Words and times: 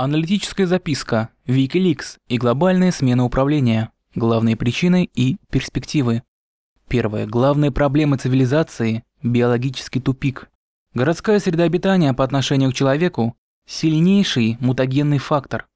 Аналитическая 0.00 0.68
записка, 0.68 1.30
Wikileaks 1.48 2.18
и 2.28 2.38
глобальная 2.38 2.92
смена 2.92 3.24
управления. 3.24 3.90
Главные 4.14 4.54
причины 4.54 5.10
и 5.12 5.38
перспективы. 5.50 6.22
Первое. 6.88 7.26
Главные 7.26 7.72
проблемы 7.72 8.16
цивилизации– 8.16 9.02
биологический 9.24 9.98
тупик. 9.98 10.50
Городская 10.94 11.40
среда 11.40 11.64
обитания 11.64 12.14
по 12.14 12.22
отношению 12.22 12.70
к 12.70 12.74
человеку– 12.74 13.36
сильнейший 13.66 14.56
мутагенный 14.60 15.18
фактор. 15.18 15.66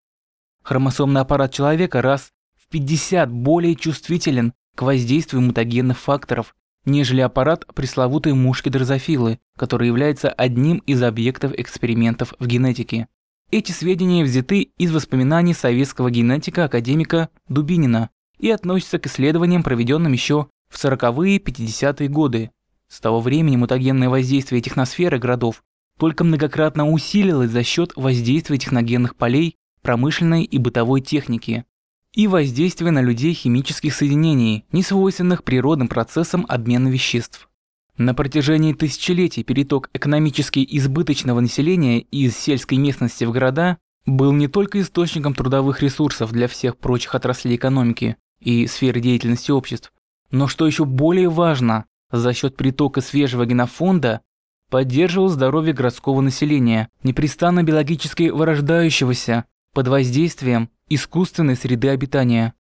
Хромосомный 0.63 1.23
аппарат 1.23 1.53
человека 1.53 2.01
раз 2.01 2.31
в 2.55 2.69
50 2.69 3.29
более 3.29 3.75
чувствителен 3.75 4.53
к 4.77 4.83
воздействию 4.83 5.43
мутагенных 5.43 5.99
факторов, 5.99 6.55
нежели 6.85 7.23
аппарат 7.23 7.67
пресловутой 7.75 8.35
мушки 8.35 8.69
дрозофилы, 8.69 9.41
который 9.59 9.89
является 9.89 10.31
одним 10.31 10.79
из 10.87 11.03
объектов 11.03 11.59
экспериментов 11.59 12.35
в 12.39 12.47
генетике. 12.47 13.09
Эти 13.53 13.71
сведения 13.71 14.25
взяты 14.25 14.73
из 14.79 14.93
воспоминаний 14.93 15.53
советского 15.53 16.11
генетика 16.11 16.65
академика 16.65 17.29
Дубинина 17.49 18.09
и 18.39 18.51
относятся 18.51 18.99
к 18.99 19.07
исследованиям, 19.07 19.63
проведенным 19.63 20.13
еще 20.13 20.47
в 20.71 20.83
40-е 20.83 21.37
50-е 21.37 22.09
годы. 22.09 22.51
С 22.89 22.99
того 22.99 23.21
времени 23.21 23.57
мутагенное 23.57 24.09
воздействие 24.09 24.63
техносферы 24.63 25.19
городов 25.19 25.63
только 25.99 26.25
многократно 26.25 26.89
усилилось 26.89 27.51
за 27.51 27.63
счет 27.63 27.93
воздействия 27.95 28.57
техногенных 28.57 29.17
полей 29.17 29.57
промышленной 29.83 30.45
и 30.45 30.57
бытовой 30.57 31.03
техники 31.03 31.67
и 32.15 32.29
воздействия 32.29 32.91
на 32.91 33.03
людей 33.03 33.35
химических 33.35 33.95
соединений, 33.95 34.65
несвойственных 34.73 35.45
природным 35.45 35.89
процессам 35.89 36.47
обмена 36.49 36.89
веществ. 36.89 37.51
На 37.99 38.15
протяжении 38.15 38.73
тысячелетий 38.73 39.45
переток 39.45 39.91
экономически 39.93 40.67
избыточного 40.69 41.41
населения 41.41 42.01
из 42.01 42.37
сельской 42.37 42.79
местности 42.79 43.25
в 43.25 43.33
города 43.33 43.79
был 44.07 44.33
не 44.33 44.49
только 44.49 44.81
источником 44.81 45.35
трудовых 45.35 45.83
ресурсов 45.83 46.33
для 46.33 46.49
всех 46.49 46.79
прочих 46.79 47.15
отраслей 47.15 47.57
экономики 47.57 48.17
и 48.41 48.67
сфер 48.67 48.99
деятельности 48.99 49.51
обществ, 49.51 49.93
но 50.31 50.49
что 50.49 50.67
еще 50.67 50.85
более 50.85 51.29
важно, 51.29 51.85
за 52.11 52.33
счет 52.33 52.57
притока 52.57 53.01
свежего 53.01 53.47
генофонда 53.47 54.23
поддерживал 54.71 55.29
здоровье 55.29 55.75
городского 55.75 56.23
населения, 56.23 56.89
непрестанно 57.03 57.63
биологически 57.63 58.31
вырождающегося 58.31 59.45
под 59.75 59.89
воздействием 59.89 60.71
искусственной 60.89 61.57
среды 61.57 61.91
обитания. 61.91 62.55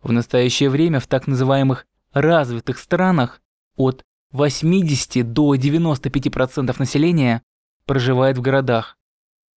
В 0.00 0.12
настоящее 0.12 0.70
время 0.70 1.00
в 1.00 1.08
так 1.08 1.26
называемых 1.26 1.86
развитых 2.12 2.78
странах 2.78 3.42
от 3.76 4.04
80 4.32 5.32
до 5.32 5.54
95% 5.54 6.74
населения 6.78 7.42
проживает 7.84 8.38
в 8.38 8.40
городах, 8.40 8.96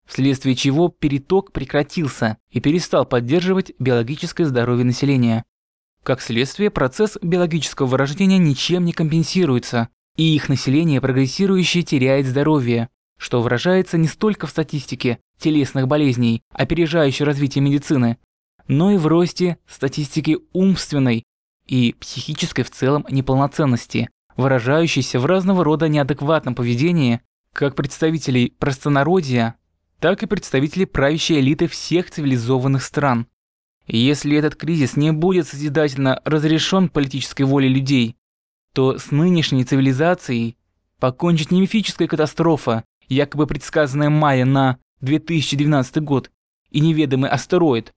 вследствие 0.06 0.56
чего 0.56 0.88
переток 0.88 1.52
прекратился 1.52 2.38
и 2.50 2.60
перестал 2.60 3.04
поддерживать 3.04 3.72
биологическое 3.78 4.46
здоровье 4.46 4.84
населения. 4.84 5.44
Как 6.02 6.20
следствие, 6.20 6.70
процесс 6.70 7.18
биологического 7.20 7.86
вырождения 7.86 8.38
ничем 8.38 8.84
не 8.84 8.92
компенсируется, 8.92 9.88
и 10.16 10.34
их 10.34 10.48
население 10.48 11.00
прогрессирующее 11.00 11.82
теряет 11.82 12.26
здоровье, 12.26 12.88
что 13.18 13.42
выражается 13.42 13.98
не 13.98 14.08
столько 14.08 14.46
в 14.46 14.50
статистике 14.50 15.18
телесных 15.38 15.86
болезней, 15.86 16.42
опережающей 16.50 17.24
развитие 17.24 17.62
медицины, 17.62 18.16
но 18.68 18.90
и 18.90 18.96
в 18.96 19.06
росте 19.06 19.58
статистики 19.68 20.38
умственной 20.52 21.24
и 21.66 21.94
психической 22.00 22.64
в 22.64 22.70
целом 22.70 23.06
неполноценности, 23.10 24.08
выражающийся 24.36 25.18
в 25.18 25.26
разного 25.26 25.64
рода 25.64 25.88
неадекватном 25.88 26.54
поведении 26.54 27.20
как 27.52 27.74
представителей 27.74 28.54
простонародья, 28.58 29.56
так 30.00 30.22
и 30.22 30.26
представителей 30.26 30.86
правящей 30.86 31.40
элиты 31.40 31.68
всех 31.68 32.10
цивилизованных 32.10 32.82
стран. 32.82 33.26
Если 33.86 34.36
этот 34.36 34.56
кризис 34.56 34.96
не 34.96 35.12
будет 35.12 35.48
созидательно 35.48 36.20
разрешен 36.24 36.88
политической 36.88 37.42
волей 37.42 37.68
людей, 37.68 38.16
то 38.72 38.98
с 38.98 39.10
нынешней 39.10 39.64
цивилизацией 39.64 40.56
покончит 40.98 41.50
не 41.50 41.60
мифическая 41.60 42.08
катастрофа, 42.08 42.84
якобы 43.08 43.46
предсказанная 43.46 44.08
Майя 44.08 44.44
на 44.44 44.78
2012 45.00 45.96
год, 45.98 46.30
и 46.70 46.80
неведомый 46.80 47.30
астероид, 47.30 47.92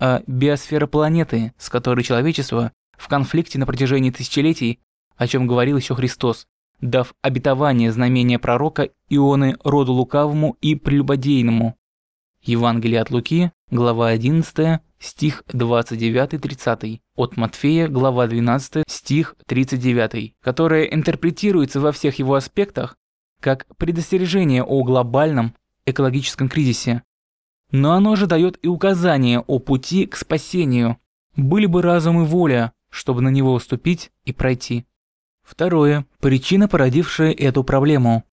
а 0.00 0.22
биосфера 0.26 0.86
планеты, 0.86 1.52
с 1.58 1.68
которой 1.68 2.02
человечество 2.02 2.72
в 2.96 3.08
конфликте 3.08 3.58
на 3.58 3.66
протяжении 3.66 4.10
тысячелетий 4.10 4.80
о 5.16 5.26
чем 5.26 5.46
говорил 5.46 5.76
еще 5.76 5.94
Христос, 5.94 6.46
дав 6.80 7.14
обетование 7.22 7.92
знамения 7.92 8.38
пророка 8.38 8.90
Ионы 9.08 9.56
роду 9.64 9.92
лукавому 9.92 10.56
и 10.60 10.74
прелюбодейному. 10.74 11.76
Евангелие 12.42 13.00
от 13.00 13.10
Луки, 13.10 13.52
глава 13.70 14.08
11, 14.08 14.80
стих 14.98 15.44
29-30, 15.48 17.00
от 17.16 17.36
Матфея, 17.36 17.88
глава 17.88 18.26
12, 18.26 18.84
стих 18.86 19.36
39, 19.46 20.34
которое 20.40 20.84
интерпретируется 20.84 21.80
во 21.80 21.90
всех 21.92 22.18
его 22.18 22.34
аспектах 22.34 22.96
как 23.40 23.66
предостережение 23.76 24.62
о 24.62 24.82
глобальном 24.82 25.54
экологическом 25.84 26.48
кризисе. 26.48 27.02
Но 27.70 27.92
оно 27.92 28.16
же 28.16 28.26
дает 28.26 28.58
и 28.62 28.68
указание 28.68 29.40
о 29.40 29.58
пути 29.58 30.06
к 30.06 30.16
спасению. 30.16 30.96
Были 31.36 31.66
бы 31.66 31.82
разум 31.82 32.22
и 32.22 32.24
воля, 32.24 32.72
чтобы 32.88 33.20
на 33.20 33.28
него 33.28 33.52
уступить 33.52 34.12
и 34.24 34.32
пройти. 34.32 34.86
Второе. 35.44 36.06
Причина, 36.20 36.68
породившая 36.68 37.32
эту 37.32 37.62
проблему. 37.64 38.24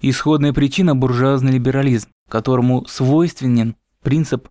Исходная 0.00 0.52
причина– 0.52 0.94
буржуазный 0.96 1.52
либерализм, 1.52 2.08
которому 2.28 2.84
свойственен 2.86 3.76
принцип 4.02 4.48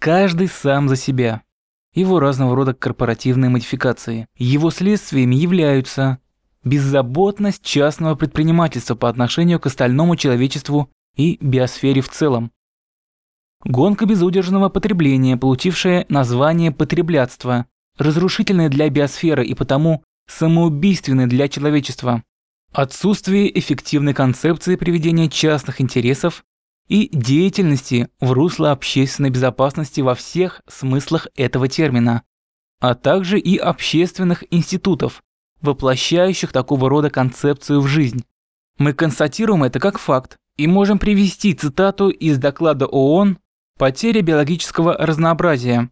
«каждый 0.00 0.48
сам 0.48 0.88
за 0.88 0.96
себя». 0.96 1.42
Его 1.92 2.20
разного 2.20 2.56
рода 2.56 2.72
корпоративные 2.72 3.50
модификации. 3.50 4.26
Его 4.36 4.70
следствиями 4.70 5.34
являются 5.34 6.18
беззаботность 6.64 7.62
частного 7.62 8.14
предпринимательства 8.14 8.94
по 8.94 9.08
отношению 9.08 9.60
к 9.60 9.66
остальному 9.66 10.16
человечеству 10.16 10.90
и 11.16 11.36
биосфере 11.40 12.00
в 12.00 12.08
целом. 12.08 12.50
Гонка 13.64 14.06
безудержного 14.06 14.68
потребления, 14.68 15.36
получившая 15.36 16.06
название 16.08 16.72
потреблятства, 16.72 17.66
разрушительная 17.98 18.68
для 18.68 18.88
биосферы 18.88 19.44
и 19.44 19.54
потому 19.54 20.02
самоубийственны 20.26 21.26
для 21.26 21.48
человечества. 21.48 22.22
Отсутствие 22.72 23.56
эффективной 23.58 24.14
концепции 24.14 24.76
приведения 24.76 25.28
частных 25.28 25.80
интересов 25.80 26.44
и 26.88 27.08
деятельности 27.12 28.08
в 28.20 28.32
русло 28.32 28.72
общественной 28.72 29.30
безопасности 29.30 30.00
во 30.00 30.14
всех 30.14 30.60
смыслах 30.68 31.28
этого 31.36 31.68
термина, 31.68 32.22
а 32.80 32.94
также 32.94 33.38
и 33.38 33.56
общественных 33.56 34.44
институтов, 34.50 35.22
воплощающих 35.60 36.52
такого 36.52 36.90
рода 36.90 37.10
концепцию 37.10 37.80
в 37.80 37.86
жизнь. 37.86 38.24
Мы 38.78 38.92
констатируем 38.92 39.62
это 39.62 39.78
как 39.78 39.98
факт 39.98 40.36
и 40.56 40.66
можем 40.66 40.98
привести 40.98 41.54
цитату 41.54 42.10
из 42.10 42.38
доклада 42.38 42.86
ООН 42.86 43.38
«Потеря 43.78 44.20
биологического 44.20 44.94
разнообразия». 44.94 45.90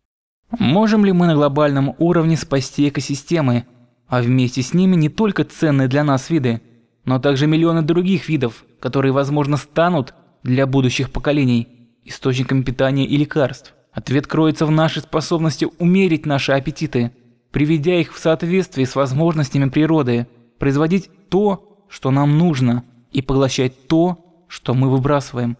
Можем 0.59 1.05
ли 1.05 1.13
мы 1.13 1.27
на 1.27 1.35
глобальном 1.35 1.95
уровне 1.99 2.37
спасти 2.37 2.89
экосистемы, 2.89 3.67
а 4.13 4.21
вместе 4.21 4.61
с 4.61 4.75
ними 4.75 4.95
не 4.95 5.09
только 5.09 5.43
ценные 5.43 5.89
для 5.89 6.05
нас 6.05 6.29
виды, 6.29 6.61
но 7.07 7.19
также 7.19 7.47
миллионы 7.47 7.81
других 7.81 8.29
видов, 8.29 8.67
которые, 8.79 9.11
возможно, 9.11 9.57
станут 9.57 10.13
для 10.43 10.67
будущих 10.67 11.11
поколений 11.11 11.89
источником 12.05 12.63
питания 12.63 13.07
и 13.07 13.17
лекарств. 13.17 13.73
Ответ 13.91 14.27
кроется 14.27 14.67
в 14.67 14.71
нашей 14.71 15.01
способности 15.01 15.67
умерить 15.79 16.27
наши 16.27 16.53
аппетиты, 16.53 17.13
приведя 17.53 17.95
их 17.95 18.13
в 18.13 18.19
соответствие 18.19 18.87
с 18.87 18.97
возможностями 18.97 19.71
природы, 19.71 20.27
производить 20.59 21.09
то, 21.31 21.87
что 21.89 22.11
нам 22.11 22.37
нужно, 22.37 22.85
и 23.13 23.23
поглощать 23.23 23.87
то, 23.87 24.45
что 24.47 24.75
мы 24.75 24.91
выбрасываем. 24.91 25.57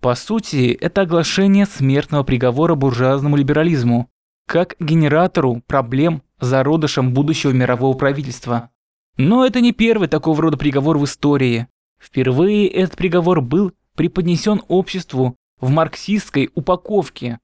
По 0.00 0.14
сути, 0.14 0.70
это 0.80 1.00
оглашение 1.00 1.66
смертного 1.66 2.22
приговора 2.22 2.76
буржуазному 2.76 3.34
либерализму, 3.34 4.08
как 4.50 4.74
генератору 4.80 5.62
проблем 5.68 6.24
зародышем 6.40 7.14
будущего 7.14 7.52
мирового 7.52 7.96
правительства. 7.96 8.70
Но 9.16 9.46
это 9.46 9.60
не 9.60 9.70
первый 9.70 10.08
такого 10.08 10.42
рода 10.42 10.56
приговор 10.56 10.98
в 10.98 11.04
истории. 11.04 11.68
Впервые 12.02 12.66
этот 12.66 12.96
приговор 12.96 13.42
был 13.42 13.70
преподнесен 13.94 14.60
обществу 14.66 15.36
в 15.60 15.70
марксистской 15.70 16.50
упаковке, 16.52 17.38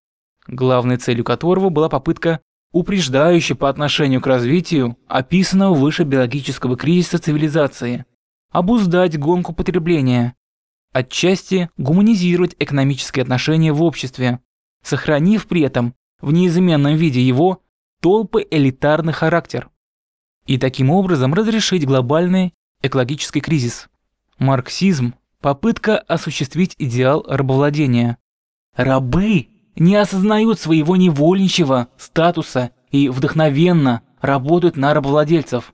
главной 0.48 0.96
целью 0.96 1.22
которого 1.22 1.68
была 1.68 1.88
попытка 1.88 2.40
упреждающая 2.72 3.54
по 3.54 3.68
отношению 3.68 4.20
к 4.20 4.26
развитию 4.26 4.96
описанного 5.06 5.74
выше 5.74 6.02
биологического 6.02 6.76
кризиса 6.76 7.20
цивилизации, 7.20 8.04
обуздать 8.50 9.16
гонку 9.16 9.52
потребления, 9.52 10.34
отчасти 10.92 11.70
гуманизировать 11.76 12.56
экономические 12.58 13.22
отношения 13.22 13.72
в 13.72 13.80
обществе, 13.84 14.40
сохранив 14.82 15.46
при 15.46 15.60
этом 15.60 15.94
в 16.20 16.32
неизменном 16.32 16.96
виде 16.96 17.20
его 17.20 17.62
толпы 18.00 18.46
элитарный 18.50 19.12
характер 19.12 19.70
и 20.46 20.58
таким 20.58 20.90
образом 20.90 21.34
разрешить 21.34 21.86
глобальный 21.86 22.54
экологический 22.82 23.40
кризис. 23.40 23.88
Марксизм– 24.38 25.14
попытка 25.40 25.98
осуществить 25.98 26.74
идеал 26.78 27.24
рабовладения, 27.26 28.18
Рабы 28.76 29.48
не 29.74 29.96
осознают 29.96 30.60
своего 30.60 30.96
невольничьего 30.96 31.88
статуса 31.96 32.72
и 32.90 33.08
вдохновенно 33.08 34.02
работают 34.20 34.76
на 34.76 34.92
рабовладельцев. 34.92 35.72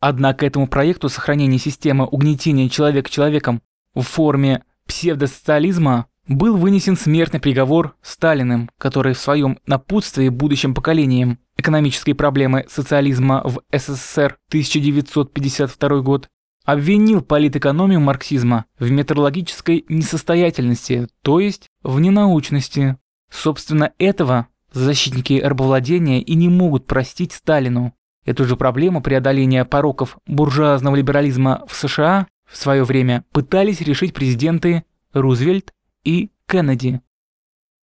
Однако 0.00 0.44
этому 0.44 0.66
проекту 0.66 1.08
сохранения 1.08 1.58
системы 1.58 2.06
угнетения 2.06 2.68
человека 2.68 3.10
человеком 3.10 3.62
в 3.94 4.02
форме 4.02 4.64
псевдосоциализма 4.86 6.06
был 6.36 6.56
вынесен 6.56 6.96
смертный 6.96 7.40
приговор 7.40 7.94
Сталиным, 8.02 8.70
который 8.78 9.14
в 9.14 9.18
своем 9.18 9.58
напутствии 9.66 10.28
будущим 10.28 10.74
поколениям 10.74 11.38
экономические 11.56 12.14
проблемы 12.14 12.66
социализма 12.68 13.42
в 13.44 13.60
СССР 13.72 14.38
1952 14.48 16.00
год 16.00 16.28
обвинил 16.64 17.22
политэкономию 17.22 18.00
марксизма 18.00 18.66
в 18.78 18.90
методологической 18.90 19.84
несостоятельности, 19.88 21.08
то 21.22 21.40
есть 21.40 21.68
в 21.82 22.00
ненаучности. 22.00 22.96
Собственно, 23.30 23.92
этого 23.98 24.48
защитники 24.72 25.40
рабовладения 25.42 26.20
и 26.20 26.34
не 26.34 26.48
могут 26.48 26.86
простить 26.86 27.32
Сталину. 27.32 27.94
Эту 28.24 28.44
же 28.44 28.56
проблему 28.56 29.02
преодоления 29.02 29.64
пороков 29.64 30.18
буржуазного 30.26 30.96
либерализма 30.96 31.64
в 31.66 31.74
США 31.74 32.28
в 32.48 32.56
свое 32.56 32.84
время 32.84 33.24
пытались 33.32 33.80
решить 33.80 34.14
президенты 34.14 34.84
Рузвельт 35.12 35.72
и 36.04 36.30
Кеннеди. 36.46 37.00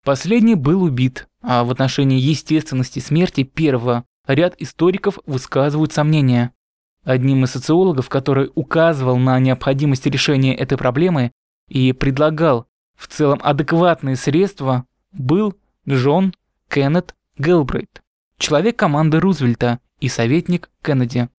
Последний 0.03 0.55
был 0.55 0.83
убит, 0.83 1.27
а 1.41 1.63
в 1.63 1.71
отношении 1.71 2.19
естественности 2.19 2.99
смерти 2.99 3.43
первого 3.43 4.05
ряд 4.27 4.55
историков 4.59 5.19
высказывают 5.25 5.93
сомнения. 5.93 6.53
Одним 7.03 7.43
из 7.43 7.51
социологов, 7.51 8.09
который 8.09 8.51
указывал 8.55 9.17
на 9.17 9.39
необходимость 9.39 10.05
решения 10.05 10.55
этой 10.55 10.77
проблемы 10.77 11.31
и 11.67 11.93
предлагал 11.93 12.67
в 12.95 13.07
целом 13.07 13.39
адекватные 13.41 14.15
средства, 14.15 14.85
был 15.11 15.55
Джон 15.87 16.33
Кеннет 16.69 17.15
Гелбрейт, 17.37 18.03
человек 18.37 18.77
команды 18.77 19.19
Рузвельта 19.19 19.79
и 19.99 20.09
советник 20.09 20.69
Кеннеди. 20.83 21.29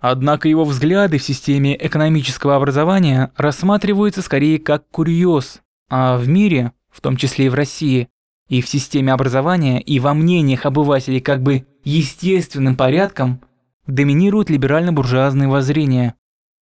Однако 0.00 0.48
его 0.48 0.64
взгляды 0.64 1.18
в 1.18 1.22
системе 1.22 1.76
экономического 1.76 2.56
образования 2.56 3.32
рассматриваются 3.36 4.20
скорее 4.20 4.58
как 4.58 4.88
курьез, 4.90 5.61
а 5.94 6.16
в 6.16 6.26
мире, 6.26 6.72
в 6.88 7.02
том 7.02 7.18
числе 7.18 7.46
и 7.46 7.48
в 7.50 7.54
России, 7.54 8.08
и 8.48 8.62
в 8.62 8.68
системе 8.68 9.12
образования, 9.12 9.78
и 9.78 10.00
во 10.00 10.14
мнениях 10.14 10.64
обывателей 10.64 11.20
как 11.20 11.42
бы 11.42 11.66
естественным 11.84 12.76
порядком 12.76 13.42
доминируют 13.86 14.48
либерально-буржуазные 14.48 15.50
воззрения. 15.50 16.14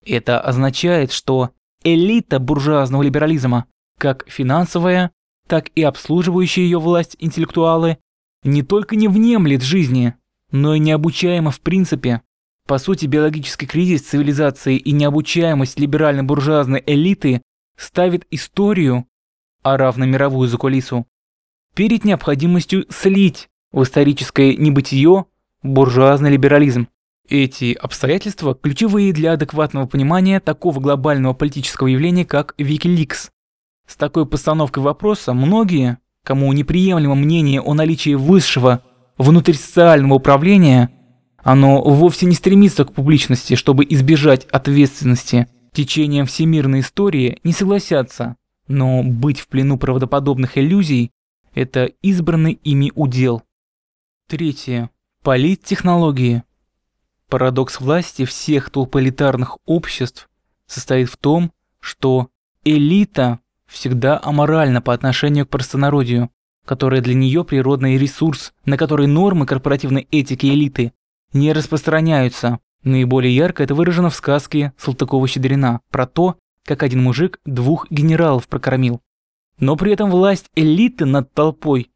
Это 0.04 0.42
означает, 0.42 1.12
что 1.12 1.52
элита 1.84 2.40
буржуазного 2.40 3.04
либерализма, 3.04 3.66
как 4.00 4.26
финансовая, 4.28 5.12
так 5.48 5.70
и 5.76 5.84
обслуживающая 5.84 6.64
ее 6.64 6.80
власть 6.80 7.16
интеллектуалы, 7.20 8.00
не 8.44 8.64
только 8.64 8.96
не 8.96 9.08
внемлет 9.08 9.62
жизни, 9.62 10.16
но 10.52 10.74
и 10.74 10.80
необучаема 10.80 11.52
в 11.52 11.60
принципе. 11.60 12.24
По 12.66 12.80
сути, 12.80 13.06
биологический 13.06 13.68
кризис 13.68 14.02
цивилизации 14.02 14.76
и 14.76 14.92
необучаемость 14.92 15.80
либерально-буржуазной 15.80 16.82
элиты 16.88 17.44
ставит 17.78 18.26
историю, 18.32 19.06
а 19.64 19.78
равно 19.78 20.06
мировую 20.06 20.48
закулису, 20.48 21.06
перед 21.74 22.06
необходимостью 22.06 22.86
слить 22.90 23.50
в 23.72 23.84
историческое 23.84 24.56
небытие 24.56 25.26
буржуазный 25.64 26.32
либерализм. 26.32 26.88
Эти 27.28 27.74
обстоятельства 27.74 28.56
ключевые 28.56 29.14
для 29.14 29.34
адекватного 29.34 29.86
понимания 29.86 30.40
такого 30.40 30.80
глобального 30.80 31.34
политического 31.34 31.88
явления, 31.88 32.26
как 32.26 32.56
Wikileaks. 32.58 33.30
С 33.88 33.96
такой 33.96 34.26
постановкой 34.26 34.82
вопроса 34.82 35.34
многие, 35.34 36.00
кому 36.24 36.52
неприемлемо 36.54 37.16
мнение 37.16 37.62
о 37.62 37.74
наличии 37.74 38.16
высшего 38.16 38.84
внутрисоциального 39.18 40.16
управления– 40.16 40.90
оно 41.44 41.82
вовсе 41.82 42.26
не 42.26 42.36
стремится 42.36 42.86
к 42.86 42.94
публичности, 42.94 43.56
чтобы 43.56 43.86
избежать 43.90 44.46
ответственности. 44.52 45.48
Течением 45.74 46.26
всемирной 46.26 46.82
истории 46.82 47.40
не 47.44 47.54
согласятся, 47.54 48.36
но 48.70 49.04
быть 49.04 49.42
в 49.42 49.50
плену 49.50 49.78
правдоподобных 49.78 50.58
иллюзий– 50.58 51.12
это 51.54 51.86
избранный 52.02 52.54
ими 52.54 52.94
удел. 52.96 53.44
Третье. 54.28 54.92
Политтехнологии. 55.24 56.44
Парадокс 57.28 57.82
власти 57.82 58.26
всех 58.26 58.70
толполитарных 58.70 59.58
обществ 59.66 60.30
состоит 60.68 61.10
в 61.10 61.18
том, 61.18 61.52
что 61.80 62.30
элита 62.64 63.40
всегда 63.66 64.20
аморальна 64.24 64.82
по 64.82 64.94
отношению 64.94 65.46
к 65.46 65.50
простонародью, 65.50 66.30
которая 66.66 67.02
для 67.02 67.16
нее 67.16 67.44
природный 67.44 67.98
ресурс, 67.98 68.54
на 68.66 68.78
который 68.78 69.08
нормы 69.08 69.46
корпоративной 69.46 70.08
этики 70.12 70.46
элиты 70.46 70.94
не 71.34 71.52
распространяются. 71.54 72.60
Наиболее 72.84 73.36
ярко 73.36 73.64
это 73.64 73.76
выражено 73.76 74.10
в 74.10 74.16
сказке 74.16 74.74
Салтыкова-Щедрина 74.78 75.82
про 75.90 76.06
то, 76.06 76.38
как 76.70 76.84
один 76.84 77.02
мужик 77.02 77.40
двух 77.46 77.90
генералов 77.90 78.48
прокормил. 78.48 79.02
Но 79.58 79.76
при 79.76 79.92
этом 79.92 80.12
власть 80.12 80.52
элиты 80.54 81.06
над 81.06 81.34
толпой 81.34 81.90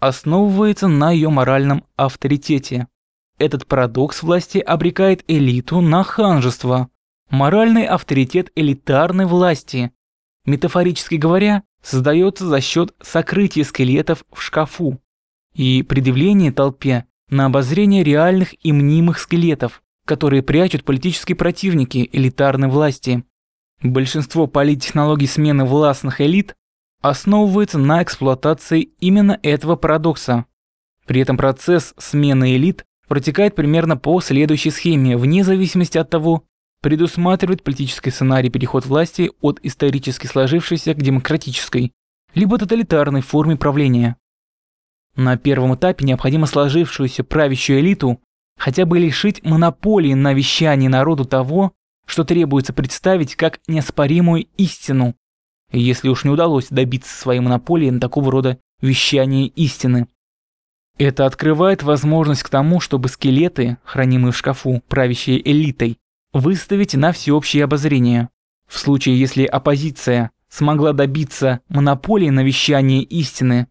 основывается 0.00 0.88
на 0.88 1.12
ее 1.12 1.28
моральном 1.30 1.84
авторитете. 1.94 2.88
Этот 3.38 3.68
парадокс 3.68 4.24
власти 4.24 4.58
обрекает 4.58 5.22
элиту 5.28 5.80
на 5.80 6.02
ханжество. 6.02 6.88
Моральный 7.30 7.84
авторитет 7.86 8.50
элитарной 8.56 9.26
власти, 9.26 9.92
метафорически 10.46 11.14
говоря, 11.14 11.62
создается 11.80 12.44
за 12.44 12.60
счет 12.60 12.96
сокрытия 13.00 13.62
скелетов 13.62 14.24
в 14.32 14.42
шкафу 14.42 15.00
и 15.54 15.84
предъявления 15.84 16.50
толпе 16.50 17.04
на 17.30 17.46
обозрение 17.46 18.02
реальных 18.02 18.52
и 18.66 18.72
мнимых 18.72 19.20
скелетов, 19.20 19.80
которые 20.04 20.42
прячут 20.42 20.82
политические 20.82 21.36
противники 21.36 22.10
элитарной 22.10 22.66
власти. 22.66 23.22
Большинство 23.82 24.46
политтехнологий 24.46 25.28
смены 25.28 25.64
властных 25.64 26.20
элит 26.20 26.54
основывается 27.00 27.78
на 27.78 28.02
эксплуатации 28.02 28.90
именно 28.98 29.38
этого 29.42 29.76
парадокса. 29.76 30.46
При 31.06 31.20
этом 31.20 31.36
процесс 31.36 31.94
смены 31.96 32.56
элит 32.56 32.84
протекает 33.06 33.54
примерно 33.54 33.96
по 33.96 34.20
следующей 34.20 34.70
схеме, 34.70 35.16
вне 35.16 35.44
зависимости 35.44 35.96
от 35.96 36.10
того, 36.10 36.44
предусматривает 36.82 37.62
политический 37.62 38.10
сценарий 38.10 38.50
переход 38.50 38.84
власти 38.84 39.30
от 39.40 39.60
исторически 39.62 40.26
сложившейся 40.26 40.94
к 40.94 41.02
демократической, 41.02 41.92
либо 42.34 42.58
тоталитарной 42.58 43.22
форме 43.22 43.56
правления. 43.56 44.16
На 45.16 45.36
первом 45.36 45.74
этапе 45.74 46.04
необходимо 46.04 46.46
сложившуюся 46.46 47.24
правящую 47.24 47.80
элиту 47.80 48.20
хотя 48.56 48.86
бы 48.86 48.98
лишить 48.98 49.44
монополии 49.44 50.14
на 50.14 50.34
вещание 50.34 50.90
народу 50.90 51.24
того, 51.24 51.72
что 52.08 52.24
требуется 52.24 52.72
представить 52.72 53.36
как 53.36 53.60
неоспоримую 53.68 54.46
истину, 54.56 55.14
если 55.70 56.08
уж 56.08 56.24
не 56.24 56.30
удалось 56.30 56.68
добиться 56.70 57.14
своей 57.14 57.40
монополии 57.40 57.90
на 57.90 58.00
такого 58.00 58.32
рода 58.32 58.58
вещание 58.80 59.46
истины. 59.48 60.08
Это 60.96 61.26
открывает 61.26 61.82
возможность 61.82 62.42
к 62.42 62.48
тому, 62.48 62.80
чтобы 62.80 63.08
скелеты, 63.08 63.76
хранимые 63.84 64.32
в 64.32 64.38
шкафу 64.38 64.82
правящей 64.88 65.40
элитой, 65.44 65.98
выставить 66.32 66.94
на 66.94 67.12
всеобщее 67.12 67.64
обозрение. 67.64 68.30
В 68.66 68.78
случае, 68.78 69.20
если 69.20 69.44
оппозиция 69.44 70.30
смогла 70.48 70.94
добиться 70.94 71.60
монополии 71.68 72.30
на 72.30 72.42
вещание 72.42 73.02
истины, 73.02 73.68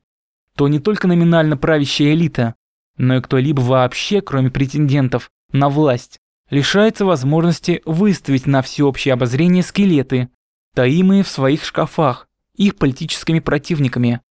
то 0.55 0.67
не 0.67 0.79
только 0.79 1.07
номинально 1.07 1.57
правящая 1.57 2.13
элита, 2.13 2.53
но 2.97 3.17
и 3.17 3.21
кто-либо 3.21 3.61
вообще, 3.61 4.21
кроме 4.21 4.51
претендентов 4.51 5.31
на 5.51 5.69
власть, 5.69 6.19
лишается 6.49 7.05
возможности 7.05 7.81
выставить 7.85 8.45
на 8.45 8.61
всеобщее 8.61 9.13
обозрение 9.13 9.63
скелеты, 9.63 10.29
таимые 10.73 11.23
в 11.23 11.27
своих 11.27 11.63
шкафах, 11.63 12.27
их 12.55 12.75
политическими 12.75 13.39
противниками. 13.39 14.21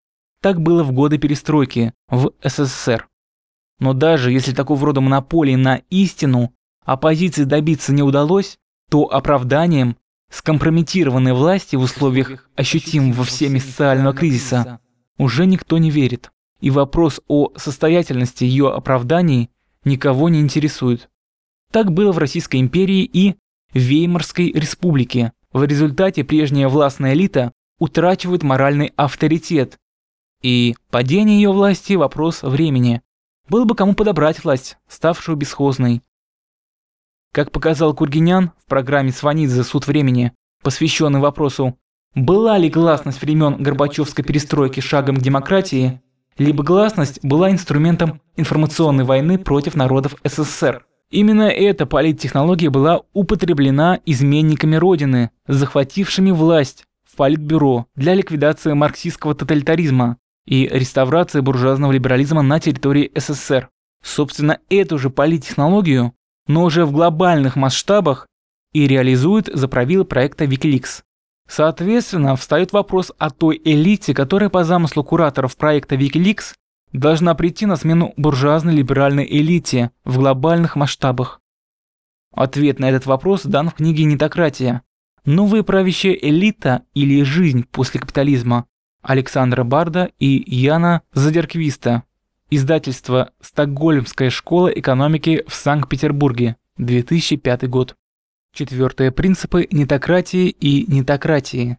Так 0.40 0.60
было 0.60 0.82
в 0.82 0.92
годы 0.92 1.18
перестройки 1.18 1.92
в 2.08 2.32
СССР. 2.42 3.08
Но 3.78 3.92
даже 3.92 4.32
если 4.32 4.52
такого 4.52 4.86
рода 4.86 5.00
монополии 5.00 5.54
на 5.54 5.82
истину 5.90 6.52
оппозиции 6.84 7.44
добиться 7.44 7.92
не 7.92 8.02
удалось, 8.02 8.58
то 8.90 9.04
оправданием 9.04 9.96
скомпрометированной 10.30 11.32
власти 11.32 11.76
в 11.76 11.80
условиях 11.80 12.48
ощутимого 12.56 13.24
всеми 13.24 13.58
социального 13.58 14.14
кризиса 14.14 14.80
уже 15.18 15.46
никто 15.46 15.78
не 15.78 15.90
верит, 15.90 16.30
и 16.60 16.70
вопрос 16.70 17.20
о 17.28 17.52
состоятельности 17.56 18.44
ее 18.44 18.72
оправданий 18.72 19.50
никого 19.84 20.28
не 20.28 20.40
интересует. 20.40 21.08
Так 21.72 21.92
было 21.92 22.12
в 22.12 22.18
Российской 22.18 22.60
империи 22.60 23.02
и 23.04 23.36
Веймарской 23.72 24.52
республике. 24.52 25.32
В 25.52 25.64
результате 25.64 26.24
прежняя 26.24 26.68
властная 26.68 27.14
элита 27.14 27.52
утрачивает 27.78 28.42
моральный 28.42 28.92
авторитет, 28.96 29.78
и 30.42 30.76
падение 30.90 31.36
ее 31.36 31.52
власти– 31.52 31.92
вопрос 31.94 32.42
времени. 32.42 33.02
Было 33.48 33.64
бы 33.64 33.74
кому 33.74 33.94
подобрать 33.94 34.44
власть, 34.44 34.76
ставшую 34.88 35.36
бесхозной. 35.36 36.02
Как 37.32 37.50
показал 37.50 37.94
Кургинян 37.94 38.52
в 38.64 38.66
программе 38.66 39.12
Сванидзе 39.12 39.62
«Суд 39.62 39.86
времени», 39.86 40.32
посвященный 40.62 41.20
вопросу 41.20 41.78
Была 42.14 42.56
ли 42.56 42.70
гласность 42.70 43.20
времен 43.20 43.62
Горбачевской 43.62 44.24
перестройки 44.24 44.80
шагом 44.80 45.16
к 45.16 45.20
демократии, 45.20 46.00
либо 46.38 46.64
гласность 46.64 47.22
была 47.22 47.50
инструментом 47.50 48.22
информационной 48.36 49.04
войны 49.04 49.38
против 49.38 49.74
народов 49.74 50.14
СССР. 50.24 50.86
Именно 51.10 51.44
эта 51.44 51.86
политтехнология 51.86 52.70
была 52.70 53.02
употреблена 53.12 54.00
изменниками 54.04 54.76
Родины, 54.76 55.30
захватившими 55.46 56.32
власть 56.32 56.84
в 57.04 57.16
Политбюро 57.16 57.86
для 57.94 58.14
ликвидации 58.14 58.72
марксистского 58.72 59.34
тоталитаризма 59.34 60.18
и 60.46 60.66
реставрации 60.66 61.40
буржуазного 61.40 61.92
либерализма 61.92 62.42
на 62.42 62.58
территории 62.58 63.12
СССР. 63.14 63.68
Собственно, 64.02 64.58
эту 64.68 64.98
же 64.98 65.10
политтехнологию, 65.10 66.12
но 66.46 66.64
уже 66.64 66.84
в 66.84 66.92
глобальных 66.92 67.56
масштабах, 67.56 68.26
и 68.72 68.86
реализует 68.86 69.48
за 69.52 69.68
правила 69.68 70.04
проекта 70.04 70.44
Wikileaks. 70.44 71.02
Соответственно, 71.48 72.36
встает 72.36 72.72
вопрос 72.72 73.12
о 73.16 73.30
той 73.30 73.60
элите, 73.64 74.12
которая 74.12 74.50
по 74.50 74.64
замыслу 74.64 75.02
кураторов 75.04 75.56
проекта 75.56 75.94
Wikileaks 75.94 76.52
должна 76.92 77.34
прийти 77.34 77.66
на 77.66 77.76
смену 77.76 78.14
буржуазной 78.16 78.74
либеральной 78.74 79.26
элите 79.28 79.90
в 80.04 80.18
глобальных 80.18 80.76
масштабах. 80.76 81.40
Ответ 82.32 82.78
на 82.78 82.90
этот 82.90 83.06
вопрос 83.06 83.42
дан 83.44 83.70
в 83.70 83.74
книге 83.74 84.04
«Нетократия. 84.04 84.82
Новая 85.24 85.62
правящая 85.62 86.12
элита 86.12 86.82
или 86.94 87.22
жизнь 87.22 87.64
после 87.70 88.00
капитализма» 88.00 88.66
Александра 89.02 89.64
Барда 89.64 90.10
и 90.18 90.42
Яна 90.46 91.02
Задерквиста. 91.12 92.02
Издательство 92.50 93.30
«Стокгольмская 93.40 94.30
школа 94.30 94.68
экономики 94.68 95.44
в 95.48 95.54
Санкт-Петербурге», 95.54 96.56
2005 96.78 97.68
год. 97.68 97.96
Четвертое. 98.52 99.10
Принципы 99.10 99.66
нетократии 99.70 100.48
и 100.48 100.90
нетократии. 100.90 101.78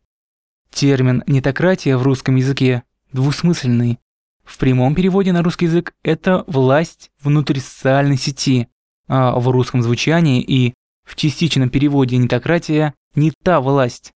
Термин 0.71 1.23
«нетократия» 1.27 1.97
в 1.97 2.03
русском 2.03 2.35
языке 2.35 2.83
двусмысленный. 3.11 3.99
В 4.47 4.57
прямом 4.57 4.95
переводе 4.95 5.33
на 5.33 5.43
русский 5.43 5.65
язык 5.65 5.93
это 6.03 6.45
власть 6.47 7.11
внутрисоциальной 7.21 8.17
сети, 8.17 8.69
а 9.09 9.37
в 9.37 9.49
русском 9.49 9.81
звучании 9.81 10.41
и 10.41 10.73
в 11.03 11.17
частичном 11.17 11.69
переводе 11.69 12.15
нетократия 12.15 12.93
не 13.13 13.33
та 13.43 13.59
власть. 13.59 14.13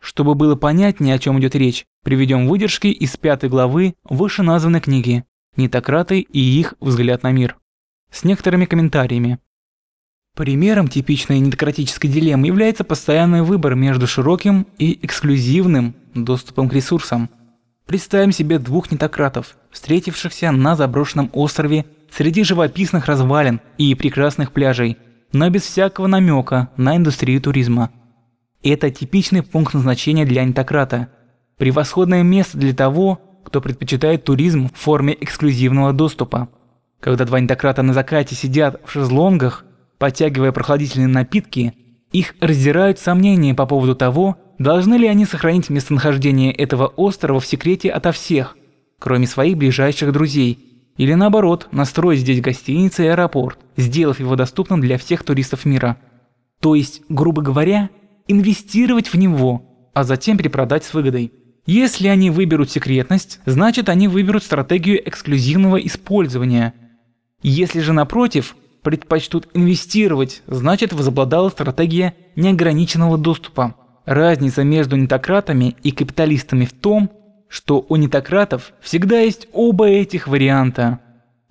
Чтобы 0.00 0.34
было 0.34 0.56
понятнее, 0.56 1.14
о 1.14 1.18
чем 1.18 1.38
идет 1.38 1.54
речь, 1.54 1.84
приведем 2.02 2.48
выдержки 2.48 2.86
из 2.86 3.16
пятой 3.18 3.50
главы 3.50 3.94
вышеназванной 4.04 4.80
книги 4.80 5.24
«Нетократы 5.54 6.20
и 6.20 6.38
их 6.38 6.72
взгляд 6.80 7.22
на 7.22 7.32
мир» 7.32 7.58
с 8.10 8.24
некоторыми 8.24 8.64
комментариями. 8.64 9.38
Примером 10.34 10.88
типичной 10.88 11.40
нетократической 11.40 12.08
дилеммы 12.08 12.46
является 12.46 12.84
постоянный 12.84 13.42
выбор 13.42 13.74
между 13.74 14.06
широким 14.06 14.66
и 14.78 14.98
эксклюзивным 15.02 15.94
доступом 16.14 16.70
к 16.70 16.72
ресурсам. 16.72 17.28
Представим 17.88 18.30
себе 18.30 18.60
двух 18.60 18.92
нетократов, 18.92 19.56
встретившихся 19.72 20.52
на 20.52 20.76
заброшенном 20.76 21.30
острове 21.32 21.86
среди 22.10 22.44
живописных 22.44 23.06
развалин 23.06 23.60
и 23.78 23.94
прекрасных 23.96 24.52
пляжей, 24.52 24.98
но 25.32 25.50
без 25.50 25.62
всякого 25.62 26.06
намека 26.06 26.68
на 26.76 26.96
индустрию 26.96 27.40
туризма. 27.40 27.90
Это 28.62 28.90
типичный 28.90 29.42
пункт 29.42 29.74
назначения 29.74 30.24
для 30.24 30.44
нетократа. 30.44 31.08
Превосходное 31.56 32.22
место 32.22 32.58
для 32.58 32.74
того, 32.74 33.20
кто 33.44 33.60
предпочитает 33.60 34.22
туризм 34.22 34.68
в 34.68 34.78
форме 34.78 35.16
эксклюзивного 35.20 35.92
доступа. 35.92 36.48
Когда 37.00 37.24
два 37.24 37.40
нетократа 37.40 37.82
на 37.82 37.92
закате 37.92 38.36
сидят 38.36 38.80
в 38.84 38.92
шезлонгах, 38.92 39.64
Подтягивая 39.98 40.52
прохладительные 40.52 41.08
напитки, 41.08 41.74
их 42.12 42.34
раздирают 42.40 42.98
сомнения 42.98 43.54
по 43.54 43.66
поводу 43.66 43.96
того, 43.96 44.36
должны 44.58 44.96
ли 44.96 45.06
они 45.06 45.24
сохранить 45.24 45.70
местонахождение 45.70 46.52
этого 46.52 46.86
острова 46.86 47.40
в 47.40 47.46
секрете 47.46 47.90
ото 47.90 48.12
всех, 48.12 48.56
кроме 48.98 49.26
своих 49.26 49.56
ближайших 49.56 50.12
друзей, 50.12 50.58
или 50.96 51.14
наоборот, 51.14 51.68
настроить 51.70 52.20
здесь 52.20 52.40
гостиницы 52.40 53.04
и 53.04 53.08
аэропорт, 53.08 53.58
сделав 53.76 54.18
его 54.18 54.34
доступным 54.34 54.80
для 54.80 54.98
всех 54.98 55.22
туристов 55.22 55.64
мира. 55.64 55.96
То 56.60 56.74
есть, 56.74 57.02
грубо 57.08 57.40
говоря, 57.40 57.88
инвестировать 58.26 59.08
в 59.08 59.14
него, 59.14 59.90
а 59.94 60.02
затем 60.02 60.36
перепродать 60.36 60.84
с 60.84 60.92
выгодой. 60.92 61.32
Если 61.66 62.08
они 62.08 62.30
выберут 62.30 62.70
секретность, 62.70 63.40
значит 63.46 63.88
они 63.88 64.08
выберут 64.08 64.42
стратегию 64.42 65.06
эксклюзивного 65.08 65.76
использования. 65.76 66.74
Если 67.42 67.80
же 67.80 67.92
напротив, 67.92 68.56
предпочтут 68.82 69.48
инвестировать, 69.54 70.42
значит 70.46 70.92
возобладала 70.92 71.50
стратегия 71.50 72.14
неограниченного 72.34 73.18
доступа. 73.18 73.76
Разница 74.08 74.64
между 74.64 74.96
нетократами 74.96 75.76
и 75.82 75.90
капиталистами 75.90 76.64
в 76.64 76.72
том, 76.72 77.10
что 77.46 77.84
у 77.90 77.96
нетократов 77.96 78.72
всегда 78.80 79.20
есть 79.20 79.48
оба 79.52 79.86
этих 79.86 80.28
варианта. 80.28 81.00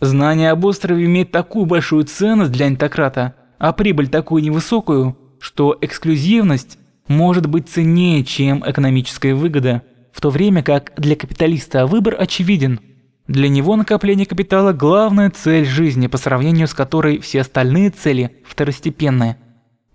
Знание 0.02 0.50
об 0.50 0.66
острове 0.66 1.06
имеет 1.06 1.32
такую 1.32 1.68
большую 1.68 2.06
ценность 2.06 2.52
для 2.52 2.68
нетократа, 2.68 3.36
а 3.60 3.74
прибыль 3.74 4.08
такую 4.08 4.42
невысокую, 4.42 5.16
что 5.40 5.78
эксклюзивность 5.82 6.80
может 7.08 7.46
быть 7.46 7.70
ценнее, 7.70 8.24
чем 8.24 8.64
экономическая 8.66 9.36
выгода, 9.36 9.84
в 10.12 10.20
то 10.20 10.32
время 10.32 10.64
как 10.64 10.94
для 10.98 11.16
капиталиста 11.16 11.86
выбор 11.86 12.16
очевиден– 12.20 12.80
для 13.28 13.50
него 13.50 13.76
накопление 13.76 14.26
капитала– 14.26 14.72
главная 14.74 15.30
цель 15.30 15.66
жизни, 15.66 16.08
по 16.08 16.18
сравнению 16.18 16.66
с 16.66 16.74
которой 16.74 17.20
все 17.20 17.42
остальные 17.42 17.90
цели 17.90 18.38
второстепенные. 18.48 19.38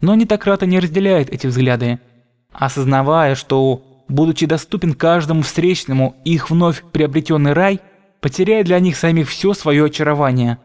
Но 0.03 0.15
нетократы 0.15 0.67
не 0.67 0.79
разделяют 0.79 1.31
эти 1.31 1.47
взгляды. 1.47 1.99
Осознавая, 2.53 3.35
что, 3.35 3.83
будучи 4.09 4.47
доступен 4.47 4.95
каждому 4.95 5.43
встречному, 5.43 6.17
их 6.25 6.51
вновь 6.51 6.83
приобретенный 6.93 7.53
рай 7.53 7.81
потеряет 8.21 8.67
для 8.67 8.79
них 8.79 8.97
самих 8.97 9.29
все 9.29 9.55
свое 9.55 9.87
очарование. 9.87 10.59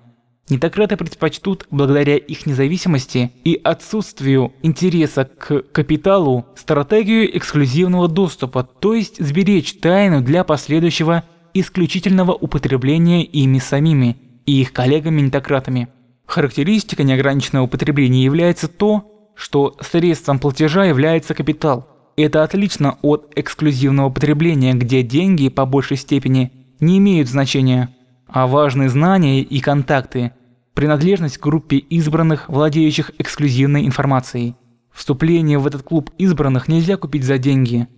Нетократы 0.50 0.96
предпочтут, 0.96 1.68
благодаря 1.72 2.16
их 2.16 2.46
независимости 2.46 3.34
и 3.44 3.60
отсутствию 3.62 4.54
интереса 4.62 5.26
к 5.26 5.62
капиталу, 5.74 6.46
стратегию 6.56 7.36
эксклюзивного 7.38 8.08
доступа, 8.08 8.64
то 8.64 8.94
есть 8.94 9.22
сберечь 9.22 9.74
тайну 9.80 10.22
для 10.22 10.46
последующего 10.46 11.26
исключительного 11.54 12.32
употребления 12.32 13.26
ими 13.26 13.60
самими 13.60 14.16
и 14.46 14.62
их 14.62 14.72
коллегами-нетократами. 14.72 15.90
Характеристика 16.26 17.04
неограниченного 17.04 17.66
употребления 17.66 18.24
является 18.24 18.70
то, 18.70 19.17
что 19.38 19.78
средством 19.80 20.40
платежа 20.40 20.86
является 20.86 21.34
капитал. 21.34 21.88
Это 22.18 22.44
отлично 22.44 22.98
от 23.02 23.32
эксклюзивного 23.36 24.10
потребления, 24.10 24.74
где 24.74 25.04
деньги 25.04 25.50
по 25.50 25.66
большей 25.66 25.98
степени 25.98 26.52
не 26.80 26.98
имеют 26.98 27.30
значения, 27.30 27.96
а 28.28 28.48
важные 28.48 28.90
знания 28.90 29.42
и 29.42 29.60
контакты, 29.60 30.34
принадлежность 30.74 31.38
к 31.38 31.44
группе 31.44 31.78
избранных, 31.78 32.50
владеющих 32.50 33.12
эксклюзивной 33.20 33.86
информацией. 33.86 34.56
Вступление 34.92 35.60
в 35.60 35.68
этот 35.68 35.84
клуб 35.84 36.10
избранных 36.18 36.68
нельзя 36.68 36.98
купить 36.98 37.24
за 37.24 37.38
деньги– 37.38 37.88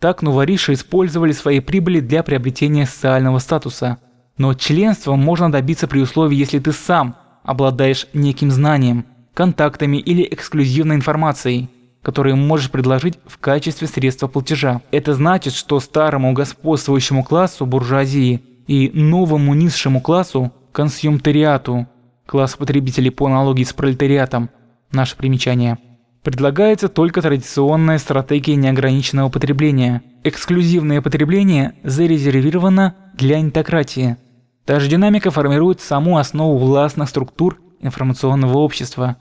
так 0.00 0.22
новориши 0.22 0.72
использовали 0.72 1.32
свои 1.32 1.60
прибыли 1.60 2.00
для 2.00 2.22
приобретения 2.22 2.86
социального 2.86 3.38
статуса. 3.38 3.98
Но 4.38 4.54
членства 4.54 5.14
можно 5.14 5.52
добиться 5.52 5.86
при 5.86 6.00
условии, 6.00 6.36
если 6.36 6.58
ты 6.58 6.72
сам 6.72 7.16
обладаешь 7.44 8.06
неким 8.14 8.50
знанием, 8.50 9.04
контактами 9.40 9.96
или 9.96 10.28
эксклюзивной 10.30 10.96
информацией, 10.96 11.70
которые 12.02 12.34
можешь 12.34 12.70
предложить 12.70 13.18
в 13.24 13.38
качестве 13.38 13.88
средства 13.88 14.26
платежа. 14.28 14.82
Это 14.90 15.14
значит, 15.14 15.54
что 15.54 15.80
старому 15.80 16.34
господствующему 16.34 17.24
классу 17.24 17.64
буржуазии 17.64 18.42
и 18.66 18.90
новому 18.92 19.54
низшему 19.54 20.02
классу 20.02 20.52
консюмтериату, 20.72 21.86
класс 22.26 22.54
потребителей 22.54 23.10
по 23.10 23.28
аналогии 23.28 23.64
с 23.64 23.72
пролетариатом, 23.72 24.50
наше 24.92 25.16
примечание– 25.16 25.78
Предлагается 26.22 26.90
только 26.90 27.22
традиционная 27.22 27.96
стратегия 27.96 28.54
неограниченного 28.54 29.30
потребления. 29.30 30.02
Эксклюзивное 30.22 31.00
потребление 31.00 31.72
зарезервировано 31.82 32.94
для 33.14 33.40
нетократии. 33.40 34.18
Та 34.66 34.80
же 34.80 34.90
динамика 34.90 35.30
формирует 35.30 35.80
саму 35.80 36.18
основу 36.18 36.58
властных 36.58 37.08
структур 37.08 37.58
информационного 37.80 38.58
общества. 38.58 39.16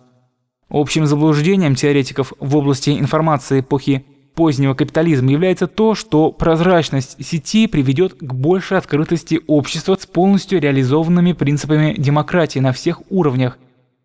Общим 0.70 1.06
заблуждением 1.06 1.76
теоретиков 1.76 2.34
в 2.40 2.56
области 2.56 2.92
информации 2.92 3.62
эпохи 3.62 4.06
позднего 4.36 4.74
капитализма 4.74 5.32
является 5.32 5.68
то, 5.68 5.96
что 5.96 6.32
прозрачность 6.32 7.24
сети 7.26 7.68
приведет 7.68 8.14
к 8.14 8.34
большей 8.34 8.78
открытости 8.78 9.42
общества 9.48 9.98
с 10.00 10.06
полностью 10.06 10.62
реализованными 10.62 11.34
принципами 11.34 11.96
демократии 11.98 12.60
на 12.60 12.72
всех 12.72 13.02
уровнях 13.10 13.58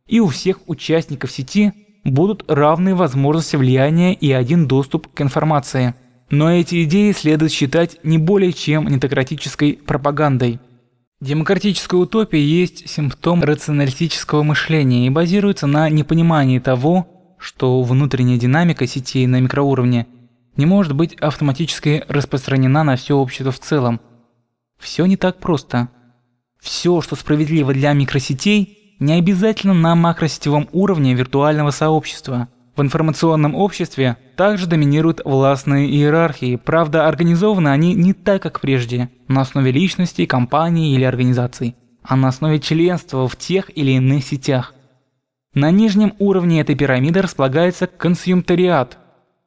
и 0.06 0.21
у 0.21 0.28
всех 0.28 0.61
участников 0.66 1.30
сети– 1.30 1.73
будут 2.04 2.44
равные 2.49 2.94
возможности 2.94 3.56
влияния 3.56 4.14
и 4.14 4.30
один 4.33 4.66
доступ 4.66 5.09
к 5.12 5.21
информации. 5.21 5.94
Но 6.30 6.52
эти 6.52 6.85
идеи 6.85 7.12
следует 7.12 7.52
считать 7.52 7.99
не 8.02 8.18
более 8.18 8.52
чем 8.52 8.87
нетократической 8.87 9.75
пропагандой. 9.75 10.59
Демократическая 11.25 11.97
утопия 11.97 12.45
есть 12.45 12.87
симптом 12.87 13.43
рационалистического 13.43 14.43
мышления 14.43 15.07
и 15.07 15.11
базируется 15.11 15.66
на 15.66 15.88
непонимании 15.88 16.59
того, 16.59 17.37
что 17.38 17.83
внутренняя 17.83 18.38
динамика 18.38 18.87
сетей 18.87 19.26
на 19.26 19.40
микроуровне 19.40 20.07
не 20.59 20.66
может 20.66 20.95
быть 20.95 21.14
автоматически 21.14 22.04
распространена 22.09 22.85
на 22.85 22.97
все 22.97 23.16
общество 23.16 23.52
в 23.52 23.59
целом. 23.59 24.02
Все 24.78 25.07
не 25.07 25.16
так 25.16 25.40
просто. 25.40 25.88
Все, 26.61 27.00
что 27.00 27.16
справедливо 27.16 27.73
для 27.73 27.95
микросетей, 27.95 28.97
не 28.99 29.14
обязательно 29.14 29.73
на 29.73 29.95
макросетевом 29.95 30.69
уровне 30.73 31.14
виртуального 31.14 31.71
сообщества. 31.71 32.49
В 32.76 32.83
информационном 32.83 33.54
обществе 33.54 34.16
также 34.37 34.66
доминируют 34.66 35.21
властные 35.25 35.88
иерархии, 35.88 36.57
правда 36.57 37.07
организованы 37.07 37.69
они 37.69 37.95
не 37.95 38.12
так, 38.12 38.43
как 38.43 38.61
прежде, 38.61 39.11
на 39.28 39.43
основе 39.43 39.71
личностей, 39.71 40.26
компаний 40.26 40.95
или 40.95 41.04
организаций, 41.04 41.76
а 42.02 42.16
на 42.16 42.28
основе 42.28 42.59
членства 42.59 43.28
в 43.28 43.37
тех 43.37 43.71
или 43.76 43.93
иных 43.93 44.25
сетях. 44.25 44.75
На 45.54 45.71
нижнем 45.71 46.14
уровне 46.19 46.61
этой 46.61 46.75
пирамиды 46.75 47.23
располагается 47.23 47.87
консюмтариат, 47.87 48.99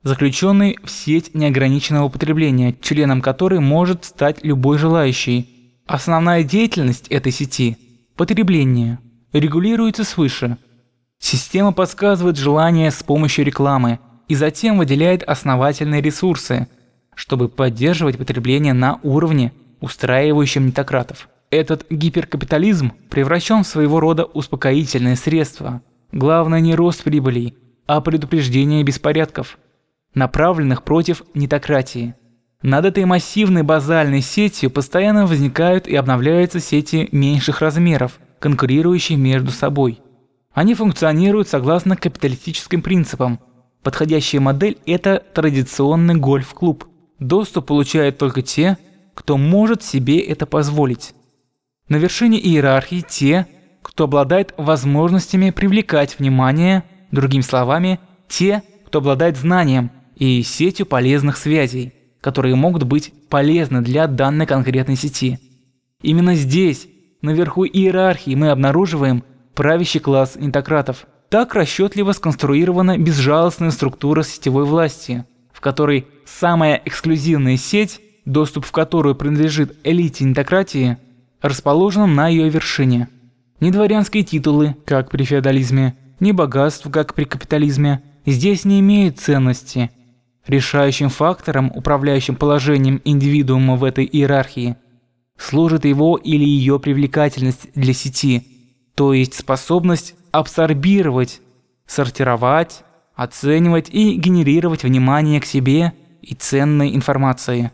заключенный 0.04 0.78
в 0.82 0.90
сеть 0.90 1.36
неограниченного 1.36 2.08
потребления, 2.08 2.74
членом 2.82 3.22
которой 3.22 3.60
может 3.60 4.06
стать 4.06 4.42
любой 4.46 4.78
желающий. 4.78 5.82
Основная 5.86 6.44
деятельность 6.44 7.10
этой 7.10 7.34
сети– 7.34 7.78
потребление– 8.16 9.00
регулируется 9.34 10.06
свыше. 10.06 10.58
Система 11.20 11.72
подсказывает 11.74 12.38
желание 12.38 12.92
с 12.92 13.04
помощью 13.04 13.46
рекламы 13.46 14.00
и 14.28 14.36
затем 14.36 14.78
выделяет 14.78 15.24
основательные 15.24 16.02
ресурсы, 16.02 16.68
чтобы 17.16 17.50
поддерживать 17.50 18.18
потребление 18.18 18.74
на 18.74 19.00
уровне, 19.04 19.54
устраивающем 19.82 20.68
нетократов. 20.68 21.30
Этот 21.50 21.86
гиперкапитализм 21.90 22.92
превращен 23.10 23.64
в 23.64 23.68
своего 23.68 24.00
рода 24.00 24.26
успокоительное 24.26 25.16
средство. 25.16 25.82
Главное 26.12 26.60
не 26.60 26.76
рост 26.76 27.04
прибылей, 27.04 27.56
а 27.86 28.02
предупреждение 28.02 28.84
беспорядков– 28.84 29.58
направленных 30.18 30.84
против 30.84 31.24
нетократии. 31.34 32.16
Над 32.62 32.86
этой 32.86 33.06
массивной 33.06 33.64
базальной 33.64 34.22
сетью 34.22 34.72
постоянно 34.72 35.28
возникают 35.28 35.88
и 35.88 35.96
обновляются 35.96 36.60
сети 36.60 37.08
меньших 37.12 37.62
размеров, 37.62 38.20
конкурирующие 38.40 39.18
между 39.18 39.52
собой. 39.52 40.02
Они 40.58 40.74
функционируют 40.74 41.48
согласно 41.48 41.96
капиталистическим 41.96 42.82
принципам. 42.82 43.40
Подходящая 43.84 44.42
модель– 44.42 44.80
это 44.88 45.24
традиционный 45.36 46.16
гольф-клуб. 46.16 46.88
Доступ 47.20 47.68
получают 47.68 48.18
только 48.18 48.42
те, 48.42 48.80
кто 49.14 49.38
может 49.38 49.84
себе 49.84 50.18
это 50.18 50.48
позволить. 50.48 51.14
На 51.90 51.98
вершине 51.98 52.40
иерархии 52.40 53.06
те, 53.08 53.46
кто 53.84 54.06
обладает 54.06 54.56
возможностями 54.58 55.52
привлекать 55.52 56.18
внимание, 56.18 56.84
другими 57.12 57.42
словами, 57.42 58.00
те, 58.28 58.64
кто 58.88 58.98
обладает 58.98 59.38
знанием, 59.38 59.92
и 60.16 60.42
сетью 60.42 60.88
полезных 60.88 61.38
связей, 61.38 61.94
которые 62.20 62.56
могут 62.56 62.82
быть 62.82 63.14
полезны 63.30 63.84
для 63.84 64.08
данной 64.08 64.48
конкретной 64.48 64.96
сети. 64.96 65.38
Именно 66.02 66.34
здесь, 66.34 66.88
наверху 67.22 67.64
иерархии, 67.64 68.34
мы 68.34 68.50
обнаруживаем 68.50 69.24
правящий 69.58 70.00
класс 70.00 70.38
интократов. 70.40 71.06
Так 71.30 71.56
расчетливо 71.56 72.14
сконструирована 72.14 72.98
безжалостная 72.98 73.72
структура 73.72 74.24
сетевой 74.24 74.64
власти, 74.64 75.26
в 75.52 75.60
которой 75.60 76.08
самая 76.26 76.82
эксклюзивная 76.86 77.58
сеть, 77.58 78.00
доступ 78.24 78.66
в 78.66 78.72
которую 78.72 79.16
принадлежит 79.16 79.76
элите 79.84 80.24
интократии, 80.24 80.98
расположена 81.42 82.08
на 82.08 82.30
ее 82.30 82.48
вершине. 82.50 83.10
Ни 83.60 83.72
дворянские 83.72 84.24
титулы, 84.24 84.78
как 84.86 85.10
при 85.10 85.24
феодализме, 85.24 85.98
ни 86.22 86.32
богатств, 86.32 86.88
как 86.90 87.14
при 87.14 87.26
капитализме, 87.26 88.02
здесь 88.26 88.64
не 88.64 88.80
имеют 88.80 89.20
ценности– 89.20 89.90
Решающим 90.48 91.10
фактором, 91.10 91.74
управляющим 91.76 92.38
положением 92.38 93.02
индивидуума 93.04 93.76
в 93.76 93.84
этой 93.84 94.06
иерархии, 94.06 94.78
служит 95.38 95.84
его 95.84 96.16
или 96.16 96.46
ее 96.46 96.80
привлекательность 96.80 97.68
для 97.76 97.94
сети, 97.94 98.57
то 98.98 99.14
есть 99.14 99.36
способность 99.36 100.16
абсорбировать, 100.32 101.40
сортировать, 101.86 102.84
оценивать 103.16 103.90
и 103.90 104.16
генерировать 104.16 104.84
внимание 104.84 105.40
к 105.40 105.46
себе 105.46 105.94
и 106.22 106.34
ценной 106.34 106.94
информации. 106.96 107.72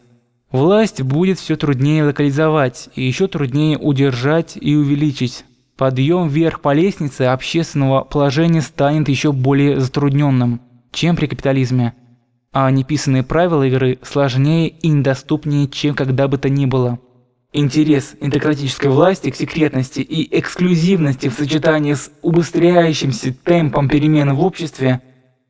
Власть 0.51 1.01
будет 1.01 1.39
все 1.39 1.55
труднее 1.55 2.03
локализовать 2.03 2.89
и 2.93 3.01
еще 3.01 3.27
труднее 3.27 3.79
удержать 3.79 4.55
и 4.59 4.75
увеличить. 4.75 5.45
Подъем 5.77 6.27
вверх 6.27 6.59
по 6.61 6.73
лестнице 6.73 7.23
общественного 7.23 8.03
положения 8.03 8.61
станет 8.61 9.09
еще 9.09 9.31
более 9.31 9.79
затрудненным, 9.79 10.61
чем 10.91 11.15
при 11.15 11.25
капитализме 11.25 11.95
а 12.53 12.69
неписанные 12.69 13.23
правила 13.23 13.63
игры 13.63 13.97
сложнее 14.03 14.69
и 14.69 14.87
недоступнее, 14.87 15.67
чем 15.67 15.95
когда 15.95 16.27
бы 16.27 16.37
то 16.37 16.49
ни 16.49 16.67
было. 16.67 16.99
Интерес 17.55 18.15
интегратической 18.19 18.87
власти 18.87 19.29
к 19.29 19.35
секретности 19.35 19.99
и 19.99 20.39
эксклюзивности 20.39 21.29
в 21.29 21.33
сочетании 21.33 21.93
с 21.93 22.11
убыстряющимся 22.23 23.31
темпом 23.31 23.87
перемен 23.87 24.33
в 24.33 24.43
обществе 24.43 25.01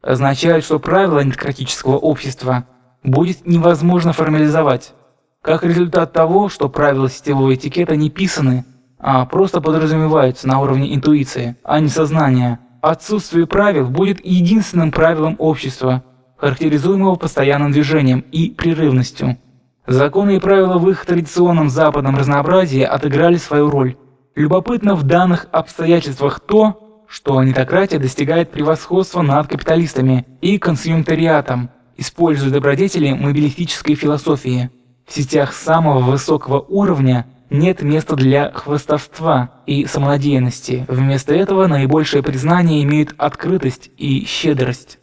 означает, 0.02 0.66
что 0.66 0.80
правила 0.80 1.24
интегратического 1.24 1.96
общества 1.96 2.68
будет 3.04 3.48
невозможно 3.48 4.12
формализовать, 4.12 4.94
как 5.42 5.64
результат 5.64 6.12
того, 6.12 6.50
что 6.50 6.68
правила 6.68 7.10
сетевого 7.10 7.56
этикета 7.56 7.96
не 7.96 8.10
писаны, 8.10 8.66
а 9.00 9.26
просто 9.26 9.62
подразумеваются 9.62 10.46
на 10.46 10.60
уровне 10.60 10.94
интуиции, 10.94 11.56
а 11.64 11.80
не 11.80 11.88
сознания. 11.88 12.60
Отсутствие 12.82 13.48
правил 13.48 13.88
будет 13.88 14.24
единственным 14.26 14.92
правилом 14.92 15.38
общества– 15.40 16.04
характеризуемого 16.36 17.16
постоянным 17.16 17.72
движением 17.72 18.26
и 18.34 18.50
прерывностью. 18.50 19.38
Законы 19.86 20.38
и 20.38 20.40
правила 20.40 20.78
в 20.78 20.90
их 20.90 21.06
традиционном 21.06 21.70
западном 21.70 22.16
разнообразии 22.16 22.84
отыграли 22.84 23.36
свою 23.36 23.70
роль. 23.70 23.98
Любопытно 24.34 24.96
в 24.96 25.04
данных 25.04 25.48
обстоятельствах 25.52 26.40
то, 26.40 27.06
что 27.08 27.44
нетократия 27.44 28.00
достигает 28.00 28.50
превосходства 28.50 29.22
над 29.22 29.48
капиталистами 29.48 30.26
и 30.42 30.58
консюмтариатом, 30.58 31.70
используя 31.98 32.50
добродетели 32.50 33.12
мобилистической 33.12 33.96
философии. 33.96 34.72
В 35.06 35.14
сетях 35.14 35.54
самого 35.54 36.00
высокого 36.00 36.62
уровня 36.62 37.28
нет 37.50 37.84
места 37.84 38.16
для 38.16 38.52
хвастовства 38.52 39.52
и 39.68 39.86
самонадеянности. 39.86 40.86
Вместо 40.88 41.36
этого 41.36 41.68
наибольшее 41.68 42.24
признание 42.24 42.84
имеют 42.84 43.14
открытость 43.18 43.92
и 43.98 44.26
щедрость. 44.26 44.98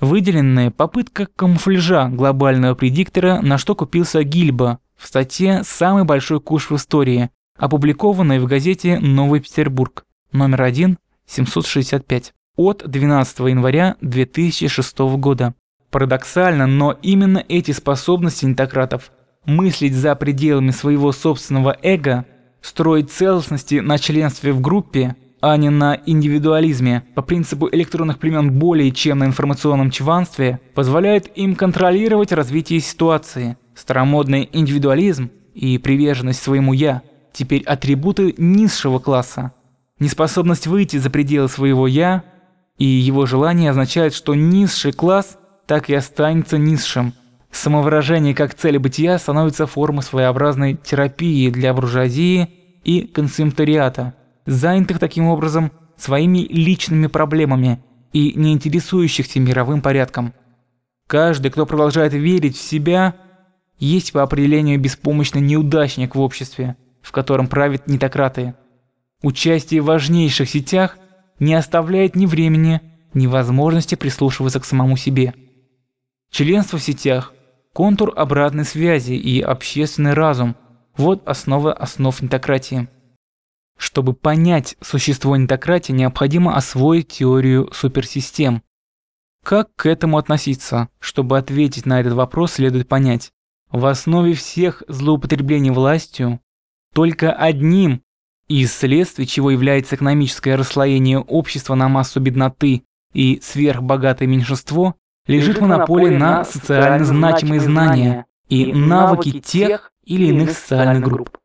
Выделенная 0.00 0.70
попытка 0.70 1.26
камуфляжа 1.26 2.08
глобального 2.08 2.76
предиктора, 2.76 3.40
на 3.42 3.58
что 3.58 3.74
купился 3.74 4.22
Гильба 4.22 4.78
в 4.96 5.06
статье 5.08 5.62
«Самый 5.64 6.04
большой 6.04 6.40
куш 6.40 6.70
в 6.70 6.76
истории», 6.76 7.30
опубликованной 7.56 8.38
в 8.38 8.46
газете 8.46 9.00
«Новый 9.00 9.40
Петербург», 9.40 10.04
номер 10.30 10.62
1, 10.62 10.98
765, 11.26 12.32
от 12.56 12.88
12 12.88 13.38
января 13.40 13.96
2006 14.00 14.98
года. 15.16 15.54
Парадоксально, 15.90 16.68
но 16.68 16.92
именно 17.02 17.44
эти 17.48 17.72
способности 17.72 18.44
нетократов 18.44 19.10
мыслить 19.46 19.94
за 19.94 20.14
пределами 20.14 20.70
своего 20.70 21.10
собственного 21.10 21.76
эго, 21.82 22.24
строить 22.60 23.10
целостности 23.10 23.76
на 23.76 23.98
членстве 23.98 24.52
в 24.52 24.60
группе– 24.60 25.16
а 25.40 25.56
не 25.56 25.70
на 25.70 26.00
индивидуализме 26.06 27.04
по 27.14 27.22
принципу 27.22 27.68
электронных 27.70 28.18
племен 28.18 28.58
более 28.58 28.90
чем 28.90 29.18
на 29.18 29.24
информационном 29.24 29.90
чванстве, 29.90 30.60
позволяет 30.74 31.36
им 31.36 31.54
контролировать 31.54 32.32
развитие 32.32 32.80
ситуации. 32.80 33.56
Старомодный 33.74 34.48
индивидуализм 34.52 35.30
и 35.54 35.78
приверженность 35.78 36.42
своему 36.42 36.72
«я» 36.72 37.02
теперь 37.32 37.62
атрибуты 37.62 38.34
низшего 38.36 38.98
класса. 38.98 39.52
Неспособность 40.00 40.66
выйти 40.66 40.96
за 40.96 41.10
пределы 41.10 41.48
своего 41.48 41.86
«я» 41.86 42.24
и 42.78 42.84
его 42.84 43.26
желание 43.26 43.70
означает, 43.70 44.14
что 44.14 44.34
низший 44.34 44.92
класс 44.92 45.38
так 45.66 45.90
и 45.90 45.94
останется 45.94 46.58
низшим. 46.58 47.12
Самовыражение 47.50 48.34
как 48.34 48.54
цель 48.54 48.78
бытия 48.78 49.18
становится 49.18 49.66
формой 49.66 50.02
своеобразной 50.02 50.74
терапии 50.74 51.50
для 51.50 51.72
буржуазии 51.72 52.48
и 52.84 53.02
консумтариата 53.02 54.14
занятых 54.48 54.98
таким 54.98 55.26
образом 55.26 55.70
своими 55.96 56.38
личными 56.38 57.06
проблемами 57.06 57.82
и 58.12 58.32
не 58.34 58.52
интересующихся 58.52 59.40
мировым 59.40 59.82
порядком. 59.82 60.32
Каждый, 61.06 61.50
кто 61.50 61.66
продолжает 61.66 62.14
верить 62.14 62.56
в 62.56 62.62
себя, 62.62 63.14
есть 63.78 64.12
по 64.12 64.22
определению 64.22 64.80
беспомощный 64.80 65.40
неудачник 65.40 66.14
в 66.14 66.20
обществе, 66.20 66.76
в 67.02 67.12
котором 67.12 67.46
правят 67.46 67.86
нетократы. 67.86 68.54
Участие 69.22 69.82
в 69.82 69.86
важнейших 69.86 70.48
сетях 70.48 70.98
не 71.38 71.54
оставляет 71.54 72.16
ни 72.16 72.26
времени, 72.26 72.80
ни 73.14 73.26
возможности 73.26 73.94
прислушиваться 73.94 74.60
к 74.60 74.64
самому 74.64 74.96
себе. 74.96 75.34
Членство 76.30 76.78
в 76.78 76.82
сетях– 76.82 77.34
контур 77.72 78.12
обратной 78.16 78.64
связи 78.64 79.12
и 79.12 79.40
общественный 79.40 80.14
разум– 80.14 80.56
вот 80.96 81.26
основа 81.28 81.72
основ 81.72 82.20
нетократии. 82.20 82.88
Чтобы 83.78 84.12
понять 84.12 84.76
существо 84.80 85.36
нетократии, 85.36 85.92
необходимо 85.92 86.56
освоить 86.56 87.08
теорию 87.08 87.70
суперсистем. 87.72 88.62
Как 89.44 89.68
к 89.76 89.86
этому 89.86 90.18
относиться? 90.18 90.88
Чтобы 90.98 91.38
ответить 91.38 91.86
на 91.86 92.00
этот 92.00 92.12
вопрос, 92.14 92.54
следует 92.54 92.88
понять. 92.88 93.30
В 93.70 93.86
основе 93.86 94.34
всех 94.34 94.82
злоупотреблений 94.88 95.70
властью 95.70 96.40
только 96.92 97.32
одним 97.32 98.02
из 98.48 98.74
следствий, 98.74 99.26
чего 99.26 99.50
является 99.50 99.94
экономическое 99.94 100.56
расслоение 100.56 101.20
общества 101.20 101.74
на 101.76 101.88
массу 101.88 102.18
бедноты 102.18 102.82
и 103.12 103.40
сверхбогатое 103.42 104.26
меньшинство, 104.26 104.96
лежит 105.26 105.60
монополия 105.60 106.18
на 106.18 106.44
социально 106.44 107.04
значимые 107.04 107.60
знания 107.60 108.26
и 108.48 108.72
навыки 108.72 109.38
тех 109.40 109.92
или 110.04 110.26
иных 110.26 110.50
социальных 110.50 111.04
групп. 111.04 111.38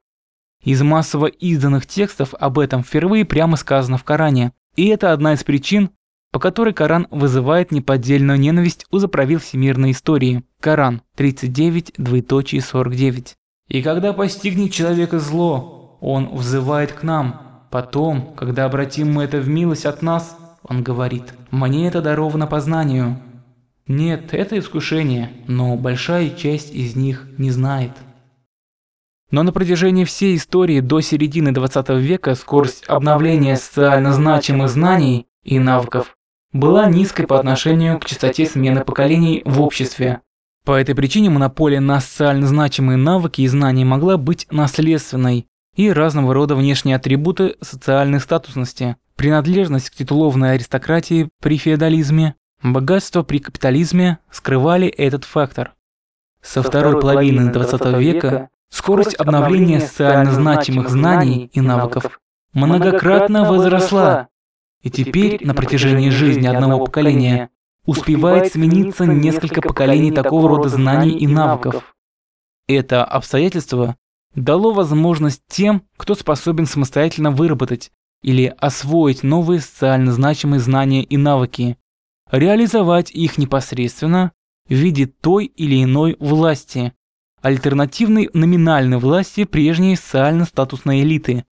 Из 0.63 0.81
массово 0.81 1.25
изданных 1.25 1.85
текстов 1.85 2.33
об 2.39 2.57
этом 2.57 2.83
впервые 2.83 3.25
прямо 3.25 3.57
сказано 3.57 3.97
в 3.97 4.03
Коране, 4.03 4.53
и 4.75 4.87
это 4.87 5.11
одна 5.11 5.33
из 5.33 5.43
причин, 5.43 5.91
по 6.31 6.39
которой 6.39 6.73
Коран 6.73 7.07
вызывает 7.11 7.71
неподдельную 7.71 8.39
ненависть 8.39 8.85
у 8.89 8.97
заправил 8.97 9.39
всемирной 9.39 9.91
истории. 9.91 10.43
Коран 10.59 11.01
39, 11.15 11.93
двоеточие 11.97 12.61
49. 12.61 13.35
«И 13.67 13.81
когда 13.81 14.13
постигнет 14.13 14.71
человека 14.71 15.19
зло, 15.19 15.97
он 16.01 16.35
взывает 16.35 16.93
к 16.93 17.03
нам. 17.03 17.67
Потом, 17.69 18.33
когда 18.35 18.65
обратим 18.65 19.11
мы 19.13 19.23
это 19.23 19.39
в 19.39 19.49
милость 19.49 19.85
от 19.85 20.01
нас, 20.01 20.37
он 20.63 20.81
говорит, 20.81 21.33
«Мне 21.51 21.87
это 21.87 22.01
даровано 22.01 22.47
по 22.47 22.59
знанию». 22.61 23.19
Нет, 23.85 24.33
это 24.33 24.57
искушение, 24.57 25.31
но 25.45 25.75
большая 25.75 26.29
часть 26.29 26.73
из 26.73 26.95
них 26.95 27.27
не 27.37 27.51
знает. 27.51 27.91
Но 29.33 29.41
на 29.41 29.51
протяжении 29.51 30.05
всей 30.05 30.35
истории 30.35 30.79
до 30.79 31.01
середины 31.01 31.51
20 31.51 31.89
века 31.89 32.35
скорость 32.35 32.83
обновления 32.85 33.55
социально 33.55 34.13
значимых 34.13 34.69
знаний 34.69 35.25
и 35.41 35.57
навыков 35.57 36.15
была 36.51 36.85
низкой 36.85 37.25
по 37.25 37.39
отношению 37.39 37.97
к 37.97 38.05
частоте 38.05 38.45
смены 38.45 38.81
поколений 38.81 39.41
в 39.43 39.59
обществе. 39.59 40.21
По 40.63 40.79
этой 40.79 40.93
причине 40.93 41.31
монополия 41.31 41.79
на 41.79 41.99
социально 41.99 42.45
значимые 42.45 42.97
навыки 42.97 43.41
и 43.41 43.47
знания 43.47 43.83
могла 43.83 44.17
быть 44.17 44.45
наследственной 44.51 45.47
и 45.75 45.91
разного 45.91 46.31
рода 46.35 46.53
внешние 46.53 46.95
атрибуты 46.95 47.55
социальной 47.59 48.19
статусности, 48.19 48.97
принадлежность 49.15 49.89
к 49.89 49.95
титулованной 49.95 50.53
аристократии 50.53 51.29
при 51.41 51.57
феодализме, 51.57 52.35
богатство 52.61 53.23
при 53.23 53.39
капитализме 53.39 54.19
скрывали 54.29 54.87
этот 54.89 55.23
фактор. 55.25 55.73
Со 56.43 56.61
второй 56.61 57.01
половины 57.01 57.51
20 57.51 57.97
века 57.97 58.49
скорость 58.73 59.15
обновления 59.15 59.79
социально 59.79 60.31
значимых 60.31 60.89
знаний 60.89 61.49
и 61.53 61.61
навыков 61.61 62.19
многократно 62.53 63.49
возросла, 63.49 64.29
и 64.81 64.89
теперь 64.89 65.45
на 65.45 65.53
протяжении 65.53 66.09
жизни 66.09 66.47
одного 66.47 66.85
поколения 66.85 67.49
успевает 67.85 68.51
смениться 68.51 69.05
несколько 69.05 69.61
поколений 69.61 70.11
такого 70.11 70.49
рода 70.49 70.69
знаний 70.69 71.11
и 71.11 71.27
навыков. 71.27 71.95
Это 72.67 73.05
обстоятельство 73.05 73.95
дало 74.33 74.73
возможность 74.73 75.43
тем, 75.47 75.83
кто 75.95 76.15
способен 76.15 76.65
самостоятельно 76.65 77.29
выработать 77.29 77.91
или 78.23 78.53
освоить 78.57 79.21
новые 79.21 79.59
социально 79.59 80.11
значимые 80.11 80.59
знания 80.59 81.03
и 81.03 81.17
навыки, 81.17 81.77
реализовать 82.31 83.11
их 83.11 83.37
непосредственно 83.37 84.31
в 84.67 84.73
виде 84.73 85.05
той 85.05 85.45
или 85.45 85.83
иной 85.83 86.15
власти, 86.19 86.93
альтернативной 87.43 88.29
номинальной 88.33 88.97
власти 88.97 89.43
прежней 89.43 89.97
социально-статусной 89.97 91.01
элиты. 91.01 91.45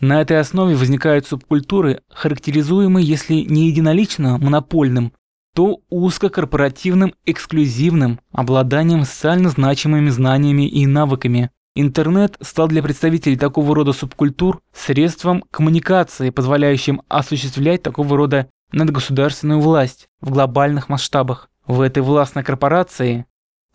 На 0.00 0.20
этой 0.20 0.38
основе 0.38 0.76
возникают 0.76 1.26
субкультуры, 1.26 2.02
характеризуемые, 2.08 3.06
если 3.06 3.34
не 3.34 3.68
единолично 3.68 4.36
монопольным, 4.38 5.12
то 5.54 5.80
узкокорпоративным 5.88 7.14
эксклюзивным 7.24 8.20
обладанием 8.32 9.04
социально 9.04 9.48
значимыми 9.48 10.10
знаниями 10.10 10.68
и 10.68 10.86
навыками. 10.86 11.50
Интернет 11.74 12.36
стал 12.40 12.68
для 12.68 12.82
представителей 12.82 13.36
такого 13.36 13.74
рода 13.74 13.92
субкультур 13.92 14.60
средством 14.72 15.44
коммуникации, 15.50 16.30
позволяющим 16.30 17.02
осуществлять 17.08 17.82
такого 17.82 18.16
рода 18.16 18.48
надгосударственную 18.72 19.60
власть 19.60 20.08
в 20.20 20.30
глобальных 20.30 20.88
масштабах. 20.88 21.48
В 21.66 21.80
этой 21.80 22.02
властной 22.02 22.42
корпорации 22.44 23.26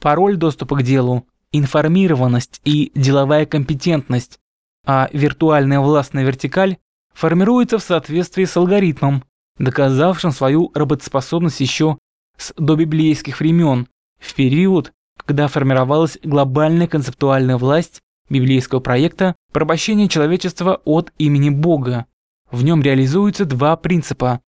пароль 0.02 0.36
доступа 0.36 0.78
к 0.78 0.84
делу, 0.84 1.26
информированность 1.53 2.59
и 2.65 2.91
деловая 2.95 3.45
компетентность, 3.45 4.39
а 4.85 5.09
виртуальная 5.13 5.79
властная 5.79 6.25
вертикаль 6.25 6.77
формируется 7.13 7.77
в 7.77 7.83
соответствии 7.83 8.43
с 8.43 8.57
алгоритмом, 8.57 9.23
доказавшим 9.57 10.31
свою 10.31 10.71
работоспособность 10.73 11.61
еще 11.61 11.97
с 12.37 12.53
добиблейских 12.57 13.39
времен, 13.39 13.87
в 14.19 14.33
период, 14.33 14.91
когда 15.25 15.47
формировалась 15.47 16.17
глобальная 16.23 16.87
концептуальная 16.87 17.57
власть 17.57 18.01
библейского 18.29 18.79
проекта 18.79 19.35
порабощения 19.51 20.07
человечества 20.07 20.81
от 20.85 21.13
имени 21.17 21.49
Бога. 21.49 22.07
В 22.49 22.63
нем 22.63 22.81
реализуются 22.81 23.45
два 23.45 23.77
принципа. 23.77 24.41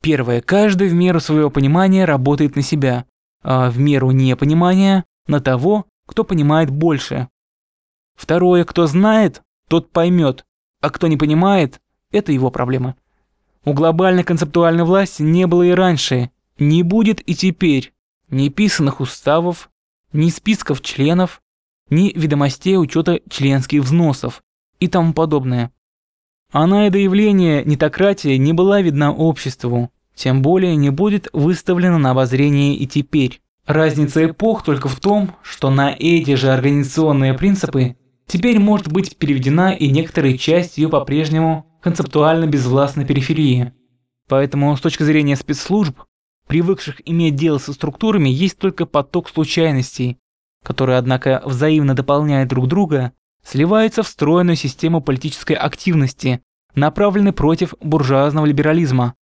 Первое. 0.00 0.40
Каждый 0.40 0.88
в 0.88 0.94
меру 0.94 1.20
своего 1.20 1.50
понимания 1.50 2.04
работает 2.04 2.56
на 2.56 2.62
себя, 2.62 3.06
а 3.42 3.70
в 3.70 3.78
меру 3.78 4.10
непонимания– 4.10 5.04
на 5.26 5.40
того, 5.40 5.86
кто 6.06 6.24
понимает 6.24 6.70
больше. 6.70 7.28
Второе. 8.14 8.64
Кто 8.64 8.86
знает, 8.86 9.42
тот 9.68 9.90
поймет, 9.90 10.44
а 10.80 10.90
кто 10.90 11.06
не 11.06 11.16
понимает– 11.16 11.80
это 12.10 12.32
его 12.32 12.50
проблема. 12.50 12.96
У 13.64 13.72
глобальной 13.72 14.24
концептуальной 14.24 14.84
власти 14.84 15.22
не 15.22 15.46
было 15.46 15.62
и 15.62 15.70
раньше, 15.70 16.30
не 16.58 16.82
будет 16.82 17.26
и 17.28 17.34
теперь 17.34 17.92
ни 18.28 18.48
писанных 18.48 19.00
уставов, 19.00 19.70
ни 20.12 20.28
списков 20.28 20.80
членов, 20.80 21.42
ни 21.90 22.12
ведомостей 22.14 22.76
учета 22.76 23.20
членских 23.28 23.82
взносов 23.82 24.42
и 24.80 24.88
тому 24.88 25.12
подобное. 25.12 25.72
Она 26.52 26.86
и 26.86 26.90
до 26.90 26.98
явления 26.98 27.64
нетократии 27.64 28.36
не 28.36 28.52
была 28.52 28.80
видна 28.80 29.12
обществу, 29.12 29.90
тем 30.14 30.42
более 30.42 30.76
не 30.76 30.90
будет 30.90 31.28
выставлена 31.32 31.98
на 31.98 32.12
обозрение 32.12 32.76
и 32.76 32.86
теперь. 32.86 33.40
Разница 33.66 34.26
эпох 34.26 34.62
только 34.62 34.88
в 34.88 35.00
том, 35.00 35.36
что 35.42 35.70
на 35.70 35.90
эти 35.90 36.34
же 36.34 36.52
организационные 36.52 37.32
принципы 37.32 37.96
теперь 38.26 38.58
может 38.58 38.92
быть 38.92 39.16
переведена 39.16 39.72
и 39.72 39.90
некоторая 39.90 40.36
часть 40.36 40.76
ее 40.76 40.90
по-прежнему 40.90 41.66
концептуально 41.82 42.46
безвластной 42.46 43.06
периферии. 43.06 43.72
Поэтому 44.28 44.76
с 44.76 44.80
точки 44.80 45.02
зрения 45.02 45.36
спецслужб, 45.36 45.98
привыкших 46.46 47.00
иметь 47.06 47.36
дело 47.36 47.56
со 47.56 47.72
структурами, 47.72 48.28
есть 48.28 48.58
только 48.58 48.84
поток 48.84 49.30
случайностей, 49.30 50.18
которые, 50.62 50.98
однако, 50.98 51.42
взаимно 51.44 51.94
дополняя 51.94 52.46
друг 52.46 52.68
друга, 52.68 53.12
сливаются 53.42 54.02
в 54.02 54.08
стройную 54.08 54.56
систему 54.56 55.00
политической 55.00 55.54
активности, 55.54 56.40
направленной 56.74 57.32
против 57.32 57.74
буржуазного 57.80 58.44
либерализма. 58.46 59.14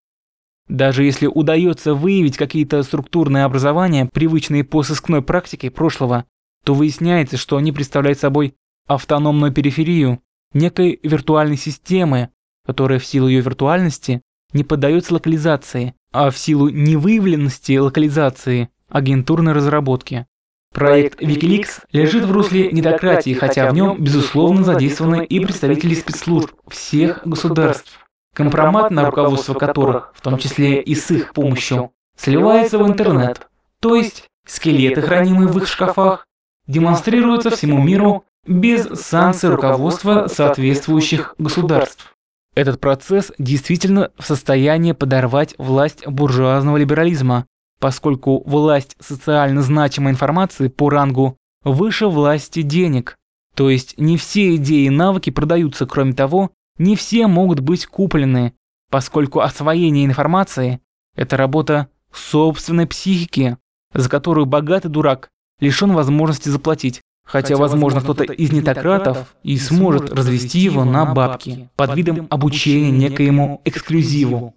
Даже 0.73 1.05
если 1.05 1.27
удается 1.27 1.93
выявить 1.93 2.39
какие-то 2.39 2.83
структурные 2.83 3.45
образования, 3.45 4.09
привычные 4.11 4.65
по 4.65 4.83
сыскной 4.83 5.21
практике 5.21 5.71
прошлого, 5.71 6.25
то 6.65 6.73
выясняется, 6.73 7.37
что 7.37 7.59
они 7.59 7.73
представляют 7.73 8.19
собой 8.19 8.55
автономную 8.87 9.53
периферию 9.53 10.21
некой 10.55 10.99
виртуальной 11.03 11.59
системы, 11.59 12.31
которая 12.65 12.99
в 12.99 13.05
силу 13.05 13.29
ее 13.29 13.43
виртуальности 13.43 14.23
не 14.55 14.65
поддается 14.65 15.13
локализации, 15.13 15.95
а 16.11 16.31
в 16.31 16.39
силу 16.39 16.71
невыявленности 16.71 17.77
локализации– 17.77 18.71
агентурной 18.89 19.53
разработки. 19.53 20.27
Проект 20.73 21.21
Wikileaks 21.21 21.83
лежит 21.93 22.25
в 22.25 22.33
русле 22.33 22.73
недократии, 22.73 23.35
хотя 23.35 23.71
в 23.71 23.75
нем, 23.75 24.03
безусловно, 24.03 24.65
задействованы 24.65 25.27
и 25.27 25.39
представители 25.39 25.95
спецслужб 25.95 26.51
всех 26.67 27.27
государств, 27.27 28.02
компромат 28.35 28.91
на 28.91 29.07
руководство 29.07 29.55
которых, 29.55 30.13
в 30.15 30.21
том 30.21 30.39
числе 30.39 30.81
и 30.81 30.95
с 30.95 31.11
их 31.11 31.33
помощью, 31.33 31.93
сливается 32.17 32.79
в 32.79 32.87
интернет, 32.87 33.49
то 33.81 33.97
есть 33.97 34.29
скелеты, 34.47 35.03
хранимые 35.03 35.49
в 35.49 35.59
их 35.59 35.69
шкафах, 35.69 36.27
демонстрируются 36.67 37.51
всему 37.51 37.83
миру 37.83 38.25
без 38.47 38.87
санкций 39.01 39.51
руководства 39.51 40.27
соответствующих 40.29 41.35
государств. 41.39 42.15
Этот 42.55 42.81
процесс 42.81 43.33
действительно 43.39 44.11
в 44.19 44.27
состоянии 44.27 44.93
подорвать 44.93 45.55
власть 45.59 46.07
буржуазного 46.07 46.77
либерализма, 46.77 47.47
поскольку 47.81 48.43
власть 48.45 48.97
социально 49.01 49.63
значимой 49.63 50.13
информации 50.13 50.69
по 50.69 50.91
рангу 50.91 51.37
выше 51.65 52.07
власти 52.07 52.63
денег. 52.63 53.17
То 53.55 53.71
есть 53.71 53.99
не 53.99 54.17
все 54.17 54.57
идеи 54.57 54.87
и 54.87 54.91
навыки 54.91 55.31
продаются, 55.31 55.87
кроме 55.87 56.13
того, 56.13 56.51
не 56.83 56.97
все 56.97 57.27
могут 57.27 57.61
быть 57.61 57.87
куплены, 57.87 58.55
поскольку 58.91 59.41
освоение 59.41 60.05
информации– 60.05 60.81
это 61.15 61.37
работа 61.37 61.89
собственной 62.13 62.87
психики, 62.87 63.57
за 63.95 64.09
которую 64.09 64.47
богатый 64.47 64.89
дурак 64.89 65.31
лишен 65.61 65.93
возможности 65.93 66.49
заплатить. 66.49 67.01
Хотя, 67.25 67.57
возможно, 67.57 68.01
кто-то 68.01 68.25
из 68.25 68.51
нетократов 68.51 69.37
и 69.45 69.57
сможет 69.57 70.13
развести 70.13 70.59
его 70.59 70.85
на 70.85 71.15
бабки 71.15 71.71
под 71.77 71.95
видом 71.95 72.27
обучения 72.31 72.91
некоему 72.91 73.63
эксклюзиву. 73.65 74.57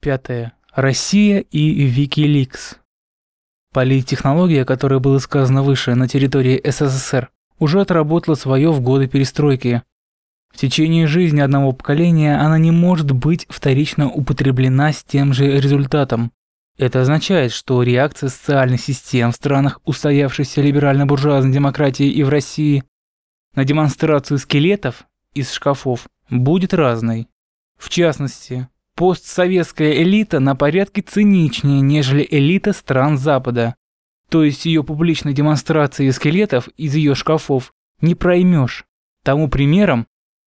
Пятое. 0.00 0.52
Россия 0.74 1.38
и 1.38 1.88
Wikileaks. 1.88 2.78
Политтехнология, 3.72 4.62
о 4.62 4.66
которой 4.66 4.98
было 4.98 5.18
сказано 5.20 5.62
выше, 5.62 5.94
на 5.94 6.08
территории 6.08 6.60
СССР, 6.64 7.30
уже 7.60 7.80
отработала 7.80 8.34
свое 8.34 8.72
в 8.72 8.80
годы 8.80 9.06
перестройки. 9.06 9.82
В 10.56 10.58
течение 10.58 11.06
жизни 11.06 11.40
одного 11.40 11.72
поколения 11.72 12.40
она 12.40 12.56
не 12.56 12.70
может 12.70 13.10
быть 13.10 13.44
вторично 13.50 14.08
употреблена 14.08 14.90
с 14.90 15.04
тем 15.04 15.34
же 15.34 15.60
результатом. 15.60 16.32
Это 16.78 17.02
означает, 17.02 17.52
что 17.52 17.82
реакция 17.82 18.30
социальных 18.30 18.80
систем 18.80 19.32
в 19.32 19.34
странах 19.34 19.82
устоявшейся 19.84 20.62
либерально-буржуазной 20.62 21.52
демократии 21.52 22.06
и 22.06 22.22
в 22.22 22.30
России 22.30 22.84
на 23.54 23.66
демонстрацию 23.66 24.38
скелетов 24.38 25.04
из 25.34 25.52
шкафов 25.52 26.08
будет 26.30 26.72
разной. 26.72 27.28
В 27.76 27.90
частности, 27.90 28.66
постсоветская 28.94 30.02
элита 30.02 30.40
на 30.40 30.56
порядке 30.56 31.02
циничнее, 31.02 31.82
нежели 31.82 32.26
элита 32.30 32.72
стран 32.72 33.18
Запада. 33.18 33.74
То 34.30 34.42
есть 34.42 34.64
ее 34.64 34.82
публичной 34.82 35.34
демонстрации 35.34 36.08
скелетов 36.08 36.68
из 36.78 36.94
ее 36.94 37.14
шкафов 37.14 37.74
не 38.00 38.14
проймешь. 38.14 38.86
Тому 39.22 39.50
примером 39.50 40.06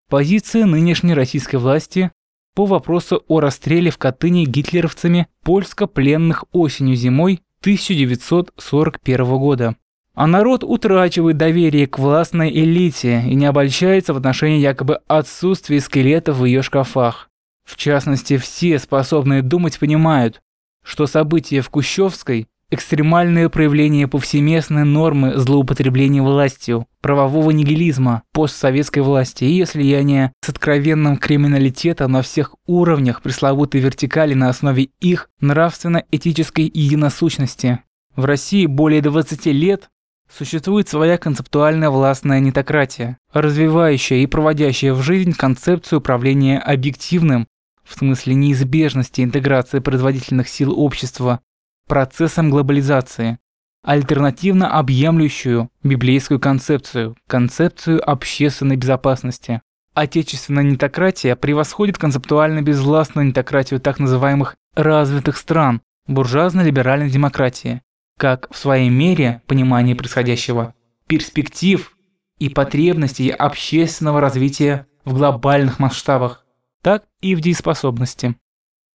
позиция 0.09 0.67
нынешней 0.67 1.15
российской 1.15 1.57
власти 1.57 2.11
по 2.55 2.67
вопросу 2.67 3.23
о 3.29 3.41
расстреле 3.41 3.91
в 3.91 3.99
Катыни 3.99 4.45
гитлеровцами 4.45 5.29
польско-пленных 5.45 6.45
осенью-зимой 6.53 7.41
1941 7.61 9.25
года. 9.39 9.77
А 10.15 10.27
народ 10.27 10.65
утрачивает 10.65 11.37
доверие 11.37 11.87
к 11.87 11.99
властной 11.99 12.51
элите 12.51 13.23
и 13.25 13.35
не 13.35 13.47
обольщается 13.47 14.13
в 14.13 14.17
отношении 14.17 14.59
якобы 14.59 15.01
отсутствия 15.07 15.81
скелетов 15.81 16.39
в 16.39 16.45
ее 16.45 16.63
шкафах. 16.63 17.31
В 17.65 17.77
частности, 17.77 18.39
все 18.39 18.79
способные 18.79 19.43
думать 19.43 19.79
понимают, 19.79 20.41
что 20.83 21.07
события 21.07 21.61
в 21.61 21.71
Кущевской 21.71 22.49
экстремальное 22.71 23.49
проявление 23.49 24.07
повсеместной 24.09 24.85
нормы 24.85 25.37
злоупотребления 25.37 26.23
властью, 26.23 26.87
правового 27.01 27.51
нигилизма, 27.51 28.23
постсоветской 28.33 29.03
власти 29.03 29.45
и 29.45 29.65
слияния 29.65 30.33
с 30.45 30.51
откровенным 30.51 31.17
криминалитетом 31.17 32.13
на 32.13 32.23
всех 32.23 32.55
уровнях 32.67 33.23
пресловутой 33.23 33.81
вертикали 33.81 34.35
на 34.35 34.51
основе 34.51 34.91
их 35.01 35.31
нравственно-этической 35.41 36.71
единосущности. 36.73 37.81
В 38.15 38.25
России 38.25 38.67
более 38.67 39.01
20 39.01 39.47
лет 39.47 39.89
существует 40.31 40.89
своя 40.89 41.17
концептуальная 41.17 41.89
властная 41.89 42.41
нетократия, 42.41 43.17
развивающая 43.33 44.19
и 44.19 44.27
проводящая 44.27 44.93
в 44.93 45.03
жизнь 45.03 45.33
концепцию 45.33 46.01
управления 46.01 46.59
объективным, 46.59 47.47
в 47.83 47.95
смысле 47.95 48.35
неизбежности 48.35 49.23
интеграции 49.23 49.79
производительных 49.79 50.49
сил 50.49 50.79
общества 50.79 51.41
процессом 51.89 52.51
глобализации, 52.51 53.39
альтернативно 53.83 54.79
объемлющую 54.79 55.71
библейскую 55.83 56.39
концепцию, 56.39 57.17
концепцию 57.27 58.09
общественной 58.09 58.77
безопасности. 58.77 59.63
Отечественная 59.95 60.63
нетократия 60.63 61.35
превосходит 61.35 61.99
концептуально 61.99 62.63
безвластную 62.63 63.27
нетократию 63.27 63.81
так 63.81 63.99
называемых 63.99 64.55
развитых 64.77 65.37
стран, 65.37 65.81
буржуазно-либеральной 66.07 67.11
демократии, 67.11 67.83
как 68.17 68.49
в 68.53 68.57
своей 68.57 68.91
мере 68.91 69.43
понимание 69.47 69.97
происходящего, 69.97 70.75
перспектив 71.07 71.97
и 72.39 72.49
потребностей 72.49 73.31
общественного 73.31 74.21
развития 74.21 74.87
в 75.05 75.15
глобальных 75.15 75.79
масштабах, 75.81 76.45
так 76.83 77.05
и 77.21 77.35
в 77.35 77.41
дееспособности. 77.41 78.37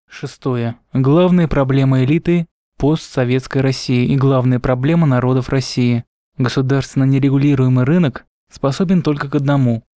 Шестое. 0.07 0.75
Главные 0.93 1.47
проблемы 1.47 2.03
элиты 2.03 2.47
постсоветской 2.77 3.61
России 3.61 4.05
и 4.05 4.15
главная 4.15 4.59
проблема 4.59 5.07
народов 5.07 5.49
России. 5.49 6.05
Государственно 6.37 7.03
нерегулируемый 7.03 7.85
рынок 7.85 8.25
способен 8.51 9.01
только 9.01 9.29
к 9.29 9.35
одному– 9.35 9.83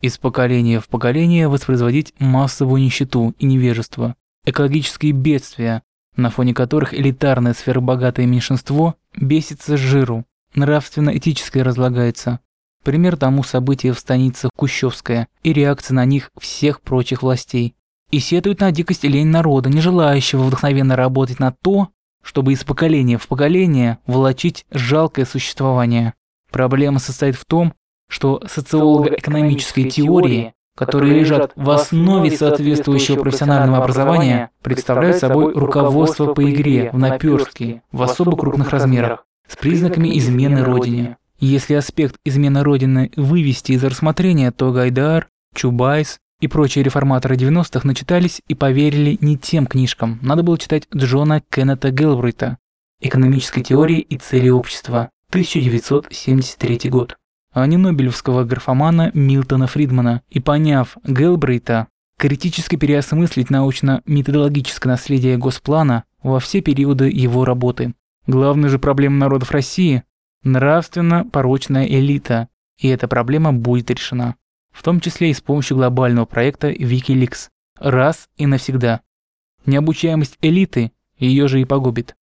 из 0.00 0.16
поколения 0.16 0.78
в 0.78 0.88
поколение 0.88 1.48
воспроизводить 1.48 2.14
массовую 2.20 2.80
нищету 2.80 3.34
и 3.40 3.46
невежество, 3.46 4.14
экологические 4.44 5.10
бедствия, 5.10 5.82
на 6.14 6.30
фоне 6.30 6.54
которых 6.54 6.94
элитарное 6.94 7.52
сферобогатое 7.52 8.24
меньшинство 8.26 8.94
бесится 9.16 9.76
с 9.76 9.80
жиру, 9.80 10.24
нравственно-этическое 10.54 11.64
разлагается. 11.64 12.38
Пример 12.84 13.16
тому 13.16 13.42
события 13.42 13.92
в 13.92 13.98
станице 13.98 14.48
Кущевская 14.54 15.26
и 15.42 15.52
реакция 15.52 15.96
на 15.96 16.04
них 16.04 16.30
всех 16.40 16.80
прочих 16.80 17.22
властей. 17.22 17.74
И 18.10 18.20
сетует 18.20 18.60
на 18.60 18.70
дикость 18.70 19.02
лень 19.02 19.26
народа, 19.26 19.68
не 19.68 19.80
желающего 19.80 20.44
вдохновенно 20.44 20.94
работать 20.94 21.40
на 21.40 21.50
то, 21.50 21.88
чтобы 22.22 22.52
из 22.52 22.64
поколения 22.64 23.18
в 23.18 23.26
поколение 23.28 23.98
волочить 24.06 24.66
жалкое 24.70 25.24
существование. 25.24 26.14
Проблема 26.50 26.98
состоит 26.98 27.36
в 27.36 27.44
том, 27.44 27.74
что 28.08 28.42
социолого-экономические 28.46 29.90
теории, 29.90 30.54
которые 30.76 31.18
лежат 31.18 31.52
в 31.56 31.70
основе 31.70 32.30
соответствующего 32.30 33.20
профессионального 33.20 33.82
образования, 33.82 34.50
представляют 34.62 35.18
собой 35.18 35.52
руководство 35.52 36.32
по 36.32 36.50
игре 36.50 36.90
в 36.92 36.98
наперстке 36.98 37.82
в 37.92 38.02
особо 38.02 38.36
крупных 38.36 38.70
размерах 38.70 39.24
с 39.48 39.56
признаками 39.56 40.16
измены 40.18 40.62
Родине. 40.62 41.16
Если 41.40 41.74
аспект 41.74 42.16
измены 42.24 42.62
Родины 42.62 43.12
вывести 43.16 43.72
из 43.72 43.84
рассмотрения, 43.84 44.50
то 44.50 44.72
Гайдар, 44.72 45.28
Чубайс 45.54 46.18
и 46.40 46.48
прочие 46.48 46.84
реформаторы 46.84 47.36
90-х 47.36 47.86
начитались 47.86 48.40
и 48.48 48.54
поверили 48.54 49.18
не 49.20 49.36
тем 49.36 49.66
книжкам. 49.66 50.18
Надо 50.22 50.42
было 50.42 50.58
читать 50.58 50.86
Джона 50.94 51.42
Кеннета 51.50 51.90
Гелбрейта 51.90 52.58
«Экономической 53.00 53.62
теории 53.62 54.00
и 54.00 54.16
цели 54.16 54.48
общества», 54.48 55.10
1973 55.30 56.88
год, 56.90 57.16
а 57.52 57.66
не 57.66 57.76
Нобелевского 57.76 58.44
графомана 58.44 59.10
Милтона 59.14 59.66
Фридмана. 59.66 60.22
И 60.30 60.40
поняв 60.40 60.96
Гелбрейта, 61.04 61.88
критически 62.18 62.76
переосмыслить 62.76 63.50
научно-методологическое 63.50 64.92
наследие 64.92 65.36
Госплана 65.36 66.04
во 66.22 66.40
все 66.40 66.60
периоды 66.60 67.10
его 67.10 67.44
работы. 67.44 67.94
Главная 68.26 68.70
же 68.70 68.78
проблема 68.78 69.16
народов 69.18 69.50
России– 69.50 70.02
нравственно-порочная 70.44 71.84
элита, 71.84 72.48
и 72.78 72.88
эта 72.88 73.08
проблема 73.08 73.52
будет 73.52 73.90
решена 73.90 74.36
в 74.78 74.82
том 74.84 75.00
числе 75.00 75.30
и 75.30 75.34
с 75.34 75.40
помощью 75.40 75.76
глобального 75.76 76.24
проекта 76.24 76.70
Wikileaks, 76.70 77.48
раз 77.80 78.28
и 78.36 78.46
навсегда. 78.46 79.00
Необучаемость 79.66 80.38
элиты 80.40 80.92
ее 81.18 81.48
же 81.48 81.60
и 81.60 81.64
погубит. 81.64 82.14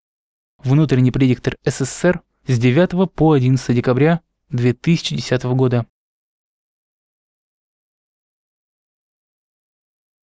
Внутренний 0.64 1.10
предиктор 1.10 1.56
СССР 1.66 2.22
с 2.46 2.58
9 2.58 3.12
по 3.12 3.32
11 3.32 3.76
декабря 3.76 4.22
2010 4.48 5.42
года. 5.54 5.84